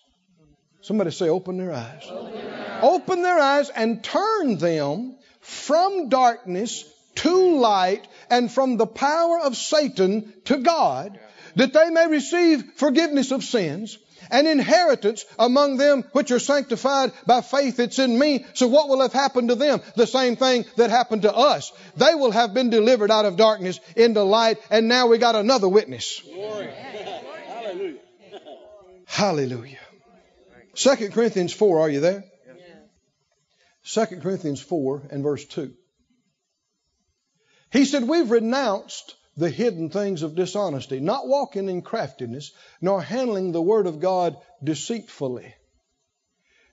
[0.81, 2.05] Somebody say, open their eyes.
[2.09, 6.85] Open their eyes, open their eyes and turn them from darkness
[7.17, 11.19] to light and from the power of Satan to God,
[11.57, 13.99] that they may receive forgiveness of sins
[14.31, 18.45] an inheritance among them which are sanctified by faith that's in me.
[18.55, 19.81] So what will have happened to them?
[19.97, 21.73] The same thing that happened to us.
[21.97, 25.69] They will have been delivered out of darkness into light, and now we got another
[25.69, 26.21] witness.
[26.21, 26.69] Glory.
[26.69, 27.99] Hallelujah.
[29.07, 29.79] Hallelujah.
[30.75, 32.25] 2 Corinthians 4, are you there?
[33.85, 35.73] 2 Corinthians 4 and verse 2.
[37.73, 43.53] He said, We've renounced the hidden things of dishonesty, not walking in craftiness, nor handling
[43.53, 45.55] the word of God deceitfully.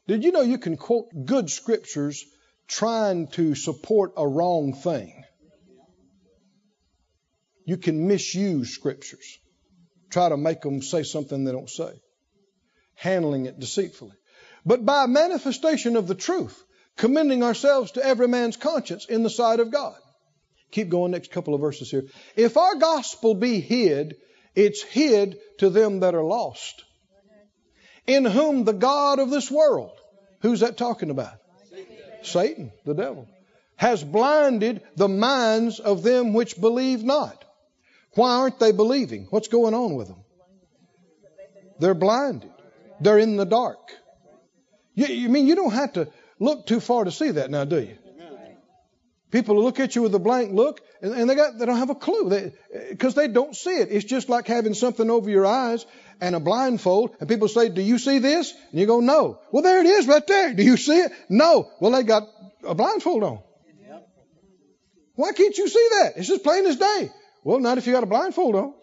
[0.07, 2.25] Did you know you can quote good scriptures
[2.67, 5.23] trying to support a wrong thing?
[7.67, 9.37] You can misuse scriptures,
[10.09, 11.91] try to make them say something they don't say,
[12.95, 14.15] handling it deceitfully.
[14.65, 16.63] But by manifestation of the truth,
[16.97, 19.95] commending ourselves to every man's conscience in the sight of God.
[20.71, 22.05] Keep going, next couple of verses here.
[22.35, 24.15] If our gospel be hid,
[24.55, 26.83] it's hid to them that are lost.
[28.07, 29.97] In whom the God of this world,
[30.41, 31.33] who's that talking about?
[32.23, 33.27] Satan, the devil,
[33.75, 37.43] has blinded the minds of them which believe not.
[38.13, 39.27] Why aren't they believing?
[39.29, 40.23] What's going on with them?
[41.79, 42.51] They're blinded.
[43.01, 43.79] They're in the dark.
[44.93, 46.07] You, you mean you don't have to
[46.39, 47.97] look too far to see that now, do you?
[49.35, 51.89] People look at you with a blank look, and, and they got they don't have
[51.89, 52.29] a clue
[52.89, 53.89] because they, they don't see it.
[53.91, 55.85] It's just like having something over your eyes
[56.21, 59.61] and a blindfold, and people say, "Do you see this?" And you go, "No." Well,
[59.61, 60.53] there it is, right there.
[60.53, 61.11] Do you see it?
[61.27, 61.69] No.
[61.81, 62.29] Well, they got
[62.65, 63.39] a blindfold on.
[65.15, 66.13] Why can't you see that?
[66.15, 67.11] It's as plain as day.
[67.43, 68.73] Well, not if you got a blindfold on.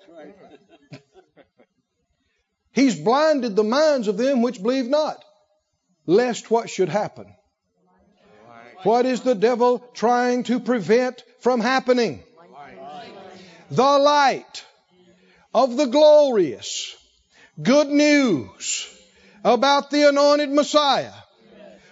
[2.73, 5.25] He's blinded the minds of them which believe not,
[6.05, 7.35] lest what should happen
[8.85, 12.23] what is the devil trying to prevent from happening?
[13.71, 14.65] The light
[15.55, 16.95] of the glorious
[17.61, 18.89] good news
[19.45, 21.13] about the anointed Messiah,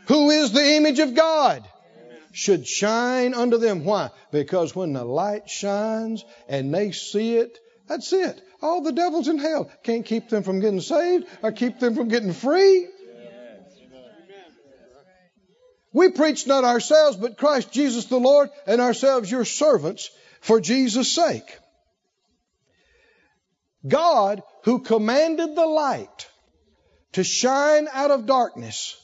[0.06, 1.66] who is the image of God,
[2.32, 3.84] should shine unto them.
[3.84, 4.10] Why?
[4.30, 8.40] Because when the light shines and they see it, that's it.
[8.62, 12.08] All the devils in hell can't keep them from getting saved or keep them from
[12.08, 12.86] getting free.
[15.92, 21.12] We preach not ourselves, but Christ Jesus the Lord, and ourselves your servants for Jesus'
[21.12, 21.58] sake.
[23.86, 26.28] God, who commanded the light
[27.12, 28.96] to shine out of darkness,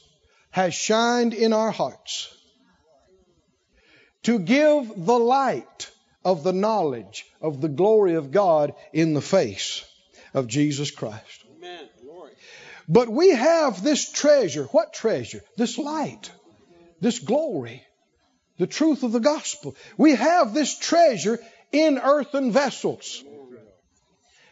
[0.51, 2.33] has shined in our hearts
[4.23, 5.91] to give the light
[6.23, 9.85] of the knowledge of the glory of God in the face
[10.33, 11.45] of Jesus Christ.
[11.57, 11.87] Amen.
[12.03, 12.31] Glory.
[12.87, 14.65] But we have this treasure.
[14.65, 15.41] What treasure?
[15.57, 16.31] This light
[17.01, 17.83] this glory,
[18.57, 19.75] the truth of the gospel.
[19.97, 21.39] We have this treasure
[21.71, 23.23] in earthen vessels.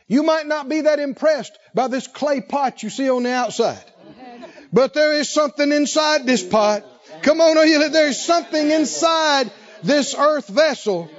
[0.08, 3.84] You might not be that impressed by this clay pot you see on the outside,
[4.72, 6.84] but there is something inside this pot.
[7.24, 7.56] Come on,
[7.92, 11.10] there's something inside this earth vessel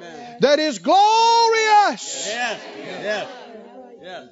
[0.40, 2.26] that is glorious.
[2.28, 2.60] Yes.
[3.02, 3.28] Yes.
[4.02, 4.28] Yes.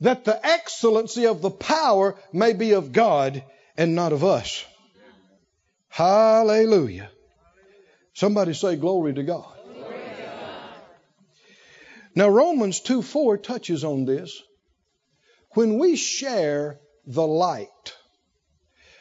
[0.00, 3.44] That the excellency of the power may be of God
[3.76, 4.64] and not of us.
[5.94, 7.08] Hallelujah.
[8.14, 9.56] Somebody say glory to God.
[12.16, 14.42] Now, Romans 2 4 touches on this.
[15.50, 17.94] When we share the light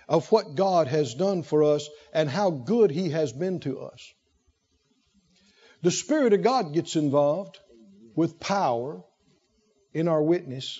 [0.08, 4.14] of what God has done for us and how good He has been to us,
[5.82, 7.58] the Spirit of God gets involved
[8.16, 9.02] with power
[9.96, 10.80] in our witness,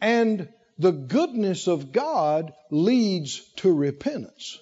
[0.00, 0.48] and
[0.78, 4.58] the goodness of God leads to repentance.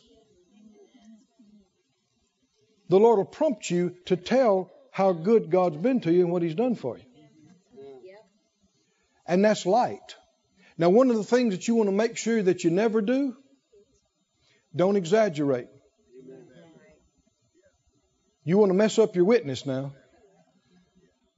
[2.91, 6.43] The Lord will prompt you to tell how good God's been to you and what
[6.43, 7.05] He's done for you.
[9.26, 10.16] And that's light.
[10.76, 13.36] Now, one of the things that you want to make sure that you never do,
[14.74, 15.68] don't exaggerate.
[18.43, 19.93] You want to mess up your witness now.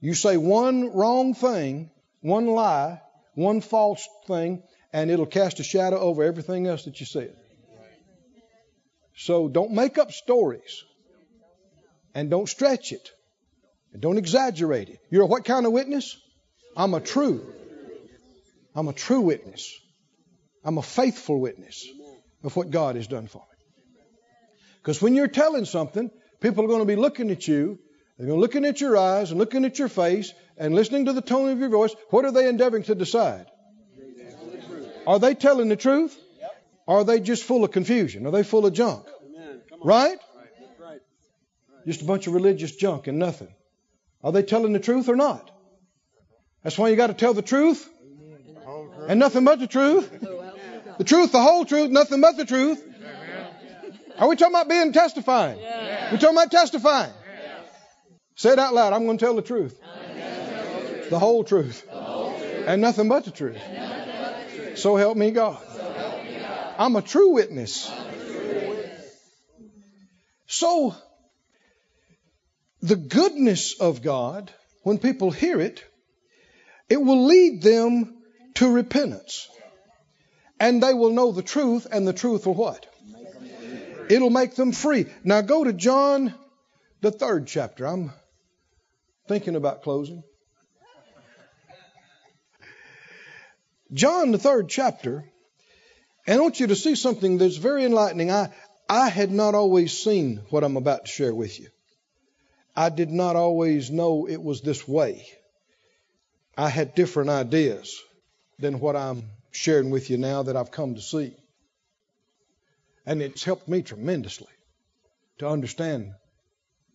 [0.01, 1.91] You say one wrong thing,
[2.23, 3.03] one lie,
[3.35, 7.37] one false thing, and it'll cast a shadow over everything else that you said.
[9.15, 10.83] So don't make up stories.
[12.15, 13.11] And don't stretch it.
[13.93, 15.01] And don't exaggerate it.
[15.11, 16.17] You're a what kind of witness?
[16.77, 17.53] I'm a true.
[18.75, 19.79] I'm a true witness.
[20.65, 21.87] I'm a faithful witness
[22.43, 23.65] of what God has done for me.
[24.81, 26.11] Because when you're telling something,
[26.41, 27.79] people are going to be looking at you.
[28.17, 31.07] They're going to be looking at your eyes and looking at your face and listening
[31.07, 31.95] to the tone of your voice.
[32.11, 33.47] What are they endeavoring to decide?
[35.07, 36.19] Are they telling the truth?
[36.87, 38.27] Are they just full of confusion?
[38.27, 39.07] Are they full of junk?
[39.85, 40.19] Right?
[41.87, 43.53] Just a bunch of religious junk and nothing.
[44.23, 45.51] Are they telling the truth or not?
[46.63, 47.89] That's why you got to tell the truth
[49.09, 50.11] and nothing but the truth.
[50.99, 52.85] The truth, the whole truth, nothing but the truth.
[54.19, 55.57] Are we talking about being testifying?
[55.57, 57.13] We talking about testifying.
[58.37, 58.93] Say it out loud.
[58.93, 59.79] I'm going to tell the truth.
[61.11, 61.85] The whole truth.
[62.67, 63.59] And nothing but the truth.
[64.77, 65.61] So help me God.
[66.79, 67.91] I'm a true witness.
[70.47, 70.95] So,
[72.83, 74.51] the goodness of God,
[74.83, 75.85] when people hear it,
[76.89, 78.17] it will lead them
[78.55, 79.49] to repentance.
[80.59, 82.87] And they will know the truth, and the truth will what?
[84.09, 85.07] It'll make them free.
[85.25, 86.35] Now go to John,
[87.01, 87.87] the third chapter.
[87.87, 88.13] I'm
[89.29, 90.25] thinking about closing.
[93.93, 95.25] John, the third chapter,
[96.27, 98.31] and I want you to see something that's very enlightening.
[98.31, 98.53] I,
[98.89, 101.69] I had not always seen what I'm about to share with you.
[102.75, 105.27] I did not always know it was this way.
[106.57, 108.01] I had different ideas
[108.59, 111.37] than what I'm sharing with you now that I've come to see.
[113.05, 114.53] And it's helped me tremendously
[115.39, 116.13] to understand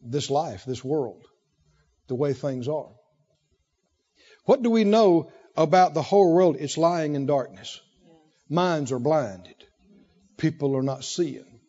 [0.01, 1.23] this life, this world,
[2.07, 2.91] the way things are.
[4.45, 6.55] What do we know about the whole world?
[6.59, 7.81] It's lying in darkness.
[8.49, 9.55] Minds are blinded.
[10.37, 11.59] People are not seeing.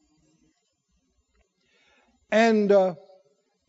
[2.30, 2.94] And uh,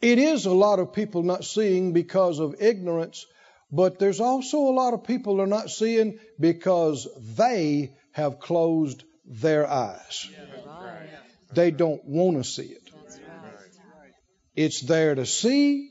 [0.02, 3.26] it is a lot of people not seeing because of ignorance,
[3.72, 9.68] but there's also a lot of people are not seeing because they have closed their
[9.68, 10.30] eyes.
[11.54, 12.92] They don't want to see it.
[14.56, 15.90] It's there to see.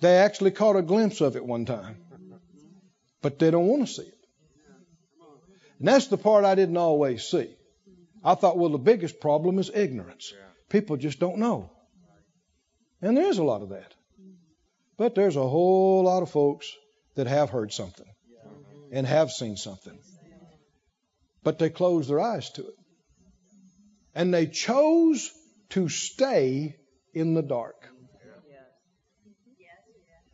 [0.00, 1.96] They actually caught a glimpse of it one time,
[3.22, 4.14] but they don't want to see it.
[5.78, 7.54] And that's the part I didn't always see.
[8.24, 10.32] I thought, well, the biggest problem is ignorance.
[10.68, 11.70] People just don't know.
[13.06, 13.94] And there is a lot of that.
[14.96, 16.74] But there's a whole lot of folks
[17.14, 18.06] that have heard something
[18.90, 19.96] and have seen something.
[21.44, 22.74] But they closed their eyes to it.
[24.12, 25.30] And they chose
[25.70, 26.74] to stay
[27.14, 27.76] in the dark.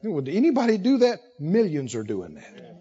[0.03, 1.21] Would anybody do that?
[1.39, 2.81] Millions are doing that.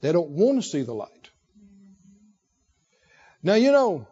[0.00, 1.30] They don't want to see the light.
[3.42, 4.08] Now, you know,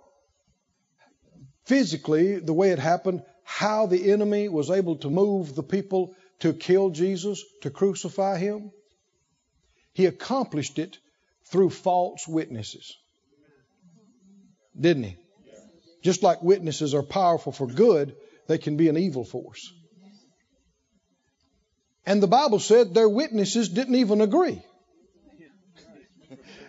[1.65, 6.53] physically, the way it happened, how the enemy was able to move the people to
[6.53, 8.73] kill Jesus, to crucify him,
[9.93, 10.99] he accomplished it
[11.45, 12.97] through false witnesses.
[14.79, 15.17] Didn't he?
[16.03, 18.17] Just like witnesses are powerful for good,
[18.49, 19.73] they can be an evil force.
[22.07, 24.63] And the Bible said their witnesses didn't even agree.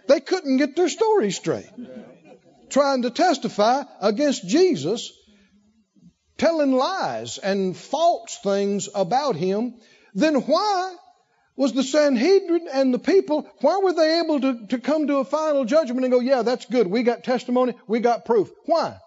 [0.08, 1.70] They couldn't get their story straight.
[2.70, 5.12] Trying to testify against Jesus,
[6.38, 9.76] telling lies and false things about him,
[10.14, 10.96] then why
[11.56, 15.26] was the Sanhedrin and the people, why were they able to, to come to a
[15.26, 16.88] final judgment and go, yeah, that's good.
[16.88, 17.76] We got testimony.
[17.88, 18.52] We got proof.
[18.66, 18.98] Why?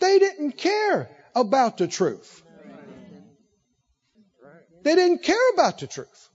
[0.00, 2.42] They didn't care about the truth.
[4.82, 6.28] They didn't care about the truth.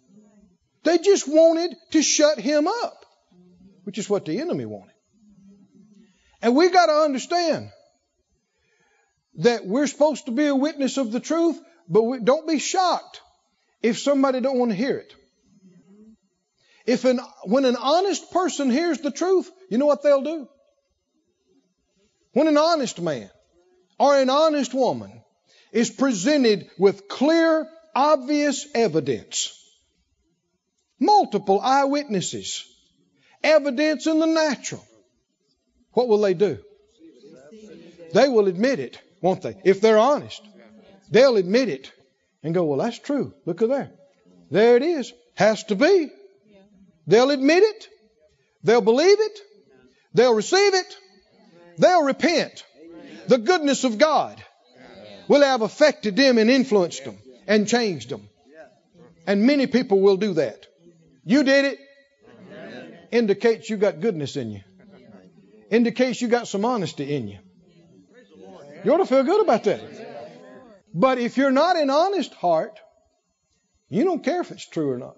[0.84, 3.06] They just wanted to shut him up,
[3.84, 4.94] which is what the enemy wanted.
[6.42, 7.70] And we got to understand
[9.38, 13.22] that we're supposed to be a witness of the truth, but we, don't be shocked
[13.82, 15.14] if somebody don't want to hear it.
[16.86, 20.48] If an, when an honest person hears the truth, you know what they'll do?
[22.34, 23.30] When an honest man
[24.00, 25.22] or an honest woman
[25.72, 29.54] is presented with clear, obvious evidence
[31.00, 32.66] multiple eyewitnesses,
[33.44, 34.86] evidence in the natural,
[35.94, 36.60] what will they do?
[38.14, 39.56] They will admit it, won't they?
[39.64, 40.42] If they're honest,
[41.12, 41.92] they'll admit it
[42.44, 43.34] and go, Well, that's true.
[43.46, 43.92] Look at there.
[44.52, 45.14] There it is.
[45.36, 46.10] Has to be.
[47.06, 47.88] They'll admit it.
[48.64, 49.40] They'll believe it.
[50.14, 50.98] They'll receive it.
[51.78, 52.64] They'll repent.
[53.28, 54.44] The goodness of God
[55.28, 58.30] will have affected them and influenced them and changed them.
[59.26, 60.66] And many people will do that.
[61.26, 61.80] You did it.
[63.12, 64.62] Indicates you got goodness in you.
[65.70, 67.40] Indicates you got some honesty in you.
[68.88, 69.82] You ought to feel good about that.
[70.94, 72.80] But if you're not an honest heart,
[73.90, 75.18] you don't care if it's true or not.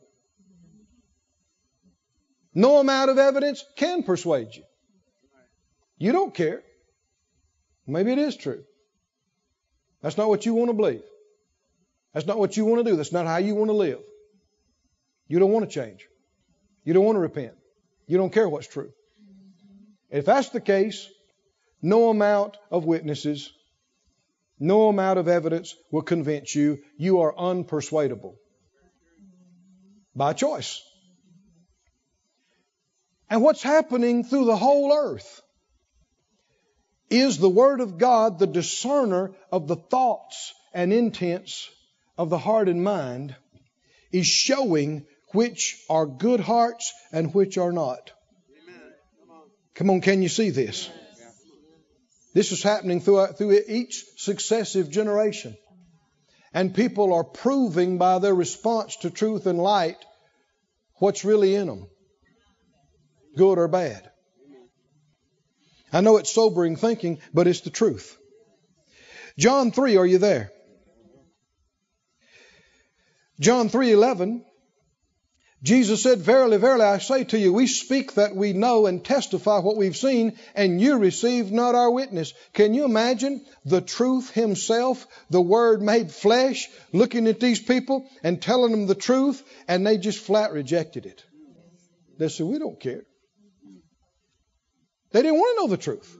[2.56, 4.64] No amount of evidence can persuade you.
[6.00, 6.64] You don't care.
[7.86, 8.64] Maybe it is true.
[10.02, 11.04] That's not what you want to believe.
[12.16, 12.98] That's not what you want to do.
[12.98, 14.00] That's not how you want to live.
[15.28, 16.08] You don't want to change.
[16.86, 17.54] You don't want to repent.
[18.08, 18.92] You don't care what's true.
[20.10, 21.08] If that's the case,
[21.84, 23.54] no amount of witnesses,
[24.60, 28.36] no amount of evidence will convince you you are unpersuadable
[30.16, 30.82] by choice.
[33.30, 35.42] And what's happening through the whole earth
[37.10, 41.70] is the Word of God the discerner of the thoughts and intents
[42.18, 43.36] of the heart and mind,
[44.12, 48.12] is showing which are good hearts and which are not.
[49.76, 50.90] Come on, can you see this?
[52.40, 55.58] This is happening through, through each successive generation.
[56.54, 59.98] And people are proving by their response to truth and light
[61.00, 61.90] what's really in them,
[63.36, 64.10] good or bad.
[65.92, 68.18] I know it's sobering thinking, but it's the truth.
[69.38, 70.54] John 3, are you there?
[73.42, 74.46] John 3:11
[75.62, 79.60] Jesus said, Verily, verily, I say to you, we speak that we know and testify
[79.60, 82.34] what we've seen, and you receive not our witness.
[82.54, 88.42] Can you imagine the truth himself, the Word made flesh, looking at these people and
[88.42, 91.26] telling them the truth, and they just flat rejected it?
[92.18, 93.04] They said, We don't care.
[95.12, 96.18] They didn't want to know the truth.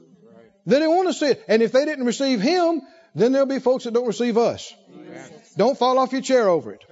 [0.66, 1.44] They didn't want to see it.
[1.48, 2.82] And if they didn't receive him,
[3.14, 4.74] then there'll be folks that don't receive us.
[5.56, 6.84] Don't fall off your chair over it.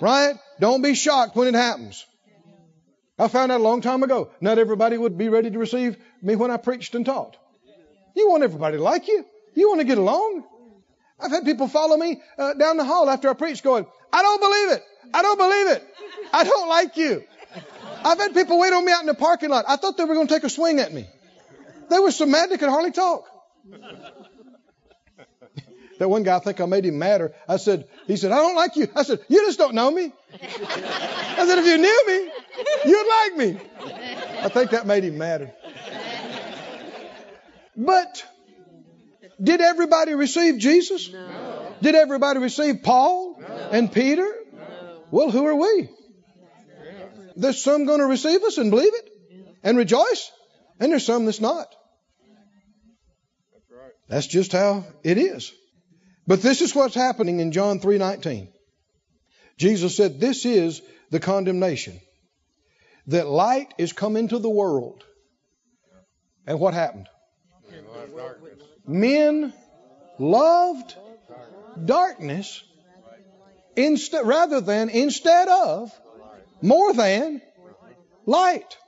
[0.00, 0.34] Right?
[0.60, 2.06] Don't be shocked when it happens.
[3.18, 4.30] I found out a long time ago.
[4.40, 7.36] Not everybody would be ready to receive me when I preached and taught.
[8.14, 9.24] You want everybody to like you.
[9.54, 10.44] You want to get along.
[11.18, 14.40] I've had people follow me uh, down the hall after I preached going, I don't
[14.40, 14.84] believe it.
[15.12, 15.94] I don't believe it.
[16.32, 17.24] I don't like you.
[18.04, 19.64] I've had people wait on me out in the parking lot.
[19.68, 21.06] I thought they were going to take a swing at me.
[21.90, 23.24] They were so mad they could hardly talk.
[26.00, 27.34] That one guy, I think I made him madder.
[27.46, 28.88] I said, he said, I don't like you.
[28.96, 30.10] I said, you just don't know me.
[30.32, 32.32] I said, if you knew me,
[32.90, 33.60] you'd like me.
[34.40, 35.52] I think that made him madder.
[37.76, 38.24] But
[39.42, 41.12] did everybody receive Jesus?
[41.12, 41.74] No.
[41.82, 43.46] Did everybody receive Paul No.
[43.70, 44.24] and Peter?
[44.54, 45.02] No.
[45.10, 45.90] Well, who are we?
[47.36, 49.10] There's some going to receive us and believe it
[49.62, 50.32] and rejoice,
[50.78, 51.66] and there's some that's not.
[54.08, 55.52] That's just how it is.
[56.30, 58.52] But this is what's happening in John 3:19.
[59.56, 62.00] Jesus said, "This is the condemnation
[63.08, 65.02] that light is come into the world."
[66.46, 67.08] And what happened?
[68.86, 69.52] Men
[70.20, 70.94] loved
[71.84, 72.62] darkness
[73.74, 75.92] instead rather than instead of
[76.62, 77.42] more than
[78.24, 78.78] light.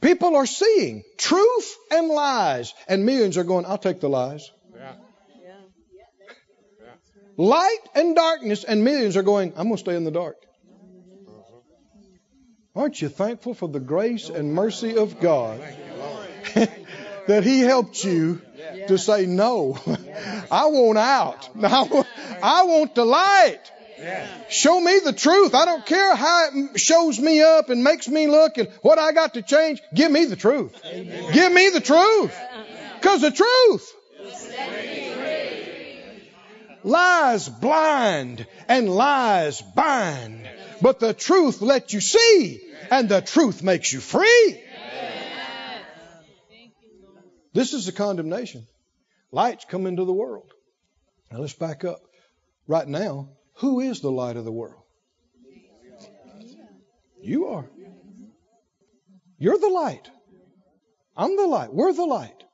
[0.00, 4.50] People are seeing truth and lies, and millions are going, I'll take the lies.
[7.36, 10.36] Light and darkness, and millions are going, I'm going to stay in the dark.
[12.76, 15.60] Aren't you thankful for the grace and mercy of God
[17.26, 18.42] that He helped you
[18.88, 19.78] to say, No,
[20.50, 21.48] I want out.
[21.62, 23.60] I want the light.
[24.48, 25.54] Show me the truth.
[25.54, 29.12] I don't care how it shows me up and makes me look and what I
[29.12, 29.80] got to change.
[29.94, 30.80] Give me the truth.
[30.82, 32.36] Give me the truth.
[33.00, 33.92] Because the truth.
[36.84, 40.48] Lies blind and lies bind.
[40.82, 42.60] But the truth lets you see
[42.90, 44.60] and the truth makes you free.
[47.54, 48.66] This is the condemnation.
[49.32, 50.52] Lights come into the world.
[51.32, 52.00] Now let's back up.
[52.66, 54.82] Right now, who is the light of the world?
[57.22, 57.70] You are.
[59.38, 60.10] You're the light.
[61.16, 61.72] I'm the light.
[61.72, 62.44] We're the light.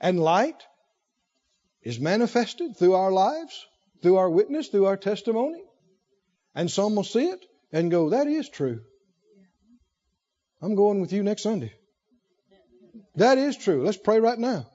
[0.00, 0.62] And light
[1.82, 3.66] is manifested through our lives,
[4.02, 5.62] through our witness, through our testimony.
[6.54, 8.80] And some will see it and go, that is true.
[10.60, 11.72] I'm going with you next Sunday.
[13.16, 13.84] That is true.
[13.84, 14.66] Let's pray right now.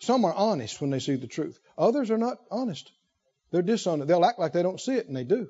[0.00, 1.58] Some are honest when they see the truth.
[1.78, 2.90] Others are not honest.
[3.50, 4.08] They're dishonest.
[4.08, 5.48] They'll act like they don't see it, and they do.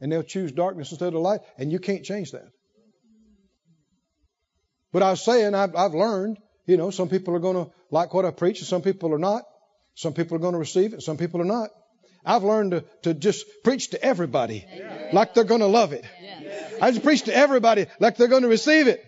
[0.00, 2.48] And they'll choose darkness instead of light, and you can't change that.
[4.92, 6.38] But I was saying, I've, I've learned,
[6.70, 9.18] you know, some people are going to like what I preach, and some people are
[9.18, 9.42] not.
[9.96, 11.70] Some people are going to receive it, and some people are not.
[12.24, 14.64] I've learned to, to just preach to everybody
[15.12, 16.04] like they're going to love it.
[16.80, 19.04] I just preach to everybody like they're going to receive it.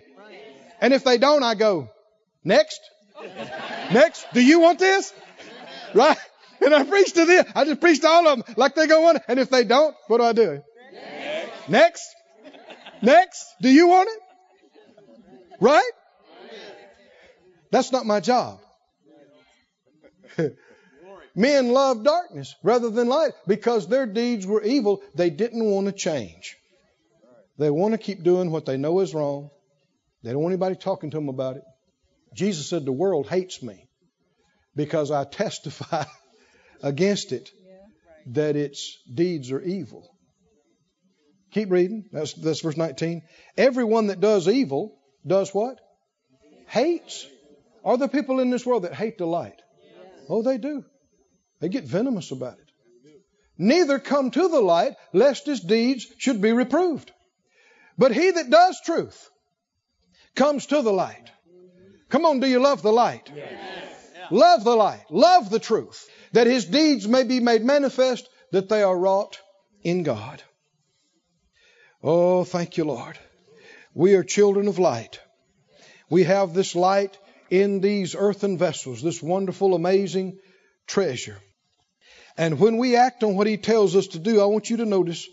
[0.80, 1.88] And if they don't, I go,
[2.42, 2.80] next.
[3.92, 4.26] Next.
[4.34, 5.12] Do you want this?
[5.94, 6.18] Right?
[6.60, 7.44] And I preach to them.
[7.54, 9.24] I just preach to all of them like they're going to want it.
[9.28, 10.62] And if they don't, what do I do?
[11.68, 12.08] Next.
[13.02, 13.46] Next.
[13.60, 14.20] Do you want it?
[15.60, 15.92] Right?
[17.72, 18.60] That's not my job.
[21.34, 25.02] Men love darkness rather than light because their deeds were evil.
[25.14, 26.56] They didn't want to change.
[27.58, 29.50] They want to keep doing what they know is wrong.
[30.22, 31.62] They don't want anybody talking to them about it.
[32.34, 33.88] Jesus said, The world hates me
[34.76, 36.04] because I testify
[36.82, 37.50] against it
[38.26, 40.14] that its deeds are evil.
[41.52, 42.04] Keep reading.
[42.12, 43.22] That's, that's verse 19.
[43.56, 45.78] Everyone that does evil does what?
[46.66, 47.26] Hates.
[47.84, 49.60] Are there people in this world that hate the light?
[50.28, 50.84] Oh, they do.
[51.60, 52.70] They get venomous about it.
[53.58, 57.12] Neither come to the light, lest his deeds should be reproved.
[57.98, 59.30] But he that does truth
[60.34, 61.30] comes to the light.
[62.08, 63.30] Come on, do you love the light?
[64.30, 65.04] Love the light.
[65.10, 66.08] Love the truth.
[66.32, 69.38] That his deeds may be made manifest, that they are wrought
[69.82, 70.42] in God.
[72.02, 73.18] Oh, thank you, Lord.
[73.94, 75.20] We are children of light.
[76.08, 77.16] We have this light
[77.52, 80.38] in these earthen vessels, this wonderful, amazing
[80.86, 81.36] treasure.
[82.38, 84.86] And when we act on what he tells us to do, I want you to
[84.86, 85.28] notice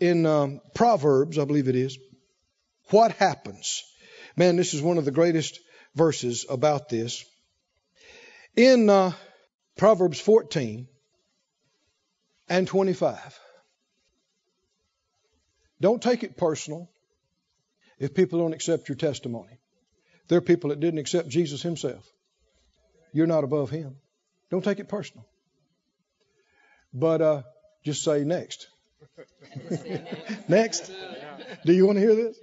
[0.00, 1.96] in um, Proverbs, I believe it is,
[2.88, 3.84] what happens.
[4.34, 5.60] Man, this is one of the greatest
[5.94, 7.24] verses about this.
[8.56, 9.12] In uh,
[9.76, 10.88] Proverbs 14
[12.48, 13.38] and 25,
[15.80, 16.90] don't take it personal
[18.00, 19.59] if people don't accept your testimony.
[20.30, 22.08] There are people that didn't accept Jesus himself.
[23.12, 23.96] You're not above him.
[24.48, 25.26] Don't take it personal.
[26.94, 27.42] But uh,
[27.84, 28.68] just say next.
[30.48, 30.92] next.
[31.66, 32.38] Do you want to hear this?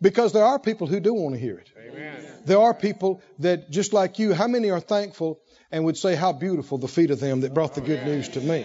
[0.00, 1.68] because there are people who do want to hear it.
[1.76, 2.42] Amen.
[2.44, 5.40] There are people that, just like you, how many are thankful
[5.72, 8.40] and would say, How beautiful the feet of them that brought the good news to
[8.40, 8.64] me?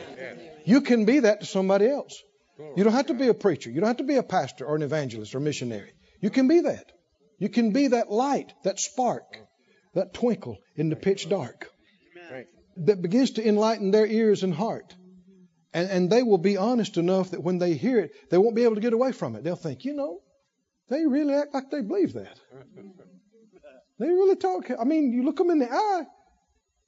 [0.64, 2.22] You can be that to somebody else.
[2.76, 3.72] You don't have to be a preacher.
[3.72, 5.94] You don't have to be a pastor or an evangelist or missionary.
[6.22, 6.92] You can be that.
[7.40, 9.38] You can be that light, that spark,
[9.94, 11.70] that twinkle in the pitch dark
[12.78, 14.96] that begins to enlighten their ears and heart.
[15.74, 18.64] And, and they will be honest enough that when they hear it, they won't be
[18.64, 19.44] able to get away from it.
[19.44, 20.22] They'll think, you know,
[20.90, 22.40] they really act like they believe that.
[24.00, 24.70] They really talk.
[24.78, 26.04] I mean, you look them in the eye,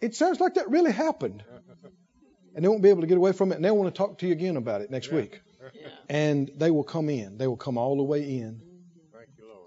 [0.01, 1.43] it sounds like that really happened.
[2.55, 4.17] And they won't be able to get away from it, and they'll want to talk
[4.19, 5.41] to you again about it next week.
[6.09, 7.38] And they will come in.
[7.38, 8.61] They will come all the way in.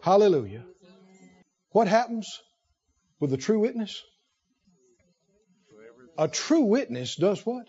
[0.03, 0.65] Hallelujah.
[1.73, 2.27] What happens
[3.21, 4.03] with a true witness?
[6.19, 7.69] A true witness does what?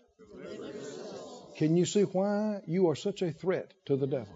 [1.57, 4.33] Can you see why you are such a threat to the devil?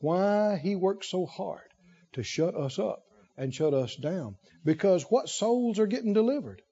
[0.00, 1.68] Why he works so hard
[2.12, 3.02] to shut us up
[3.36, 4.36] and shut us down?
[4.64, 6.62] Because what souls are getting delivered?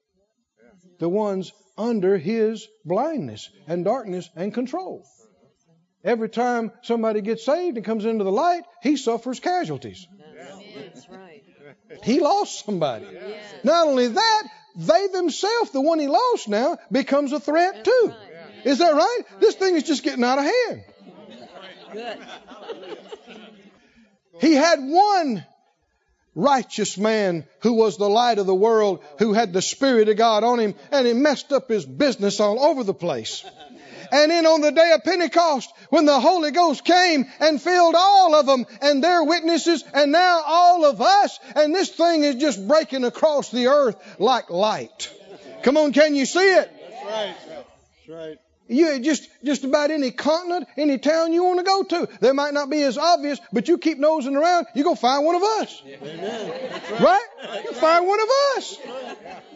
[0.99, 5.05] The ones under his blindness and darkness and control.
[6.03, 10.07] Every time somebody gets saved and comes into the light, he suffers casualties.
[12.03, 13.07] He lost somebody.
[13.63, 14.43] Not only that,
[14.75, 18.13] they themselves, the one he lost now, becomes a threat too.
[18.63, 19.21] Is that right?
[19.39, 20.83] This thing is just getting out of hand.
[24.39, 25.43] He had one
[26.35, 30.43] righteous man who was the light of the world, who had the Spirit of God
[30.43, 33.43] on him, and he messed up his business all over the place.
[34.11, 38.35] And then on the day of Pentecost, when the Holy Ghost came and filled all
[38.35, 42.67] of them and their witnesses, and now all of us, and this thing is just
[42.67, 45.11] breaking across the earth like light.
[45.63, 46.71] Come on, can you see it?
[46.91, 47.35] That's right.
[47.47, 48.37] That's right.
[48.69, 52.09] You just just about any continent, any town you want to go to.
[52.19, 55.35] They might not be as obvious, but you keep nosing around, you go find one
[55.35, 55.81] of us.
[55.85, 56.51] Amen.
[56.91, 57.01] Right.
[57.01, 57.63] Right?
[57.63, 58.27] You find one of
[58.57, 58.77] us.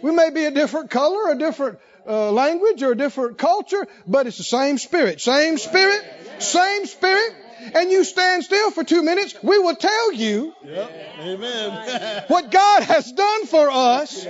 [0.02, 4.28] We may be a different color, a different uh, language, or a different culture, but
[4.28, 5.22] it's the same spirit.
[5.22, 6.04] Same spirit,
[6.40, 7.36] same spirit.
[7.76, 10.92] And you stand still for two minutes, we will tell you Yep.
[11.20, 12.24] Amen.
[12.28, 14.26] what God has done for us,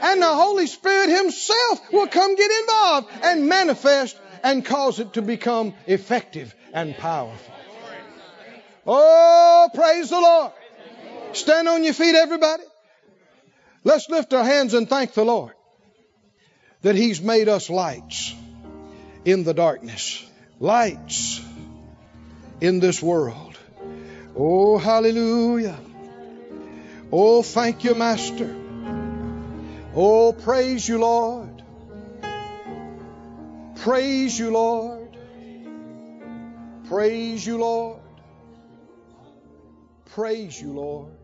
[0.00, 5.22] and the Holy Spirit Himself will come get involved and manifest and cause it to
[5.22, 7.54] become effective and powerful.
[8.86, 10.52] Oh, praise the Lord.
[11.32, 12.62] Stand on your feet, everybody.
[13.84, 15.52] Let's lift our hands and thank the Lord
[16.82, 18.34] that He's made us lights
[19.24, 20.24] in the darkness,
[20.58, 21.40] lights
[22.60, 23.58] in this world.
[24.36, 25.78] Oh, hallelujah.
[27.12, 28.54] Oh, thank you, Master.
[29.94, 31.62] Oh, praise you, Lord.
[33.76, 35.16] Praise you, Lord.
[36.88, 38.00] Praise you, Lord.
[40.06, 41.16] Praise you, Lord.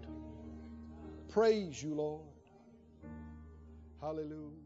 [1.31, 2.23] Praise you, Lord.
[4.01, 4.66] Hallelujah.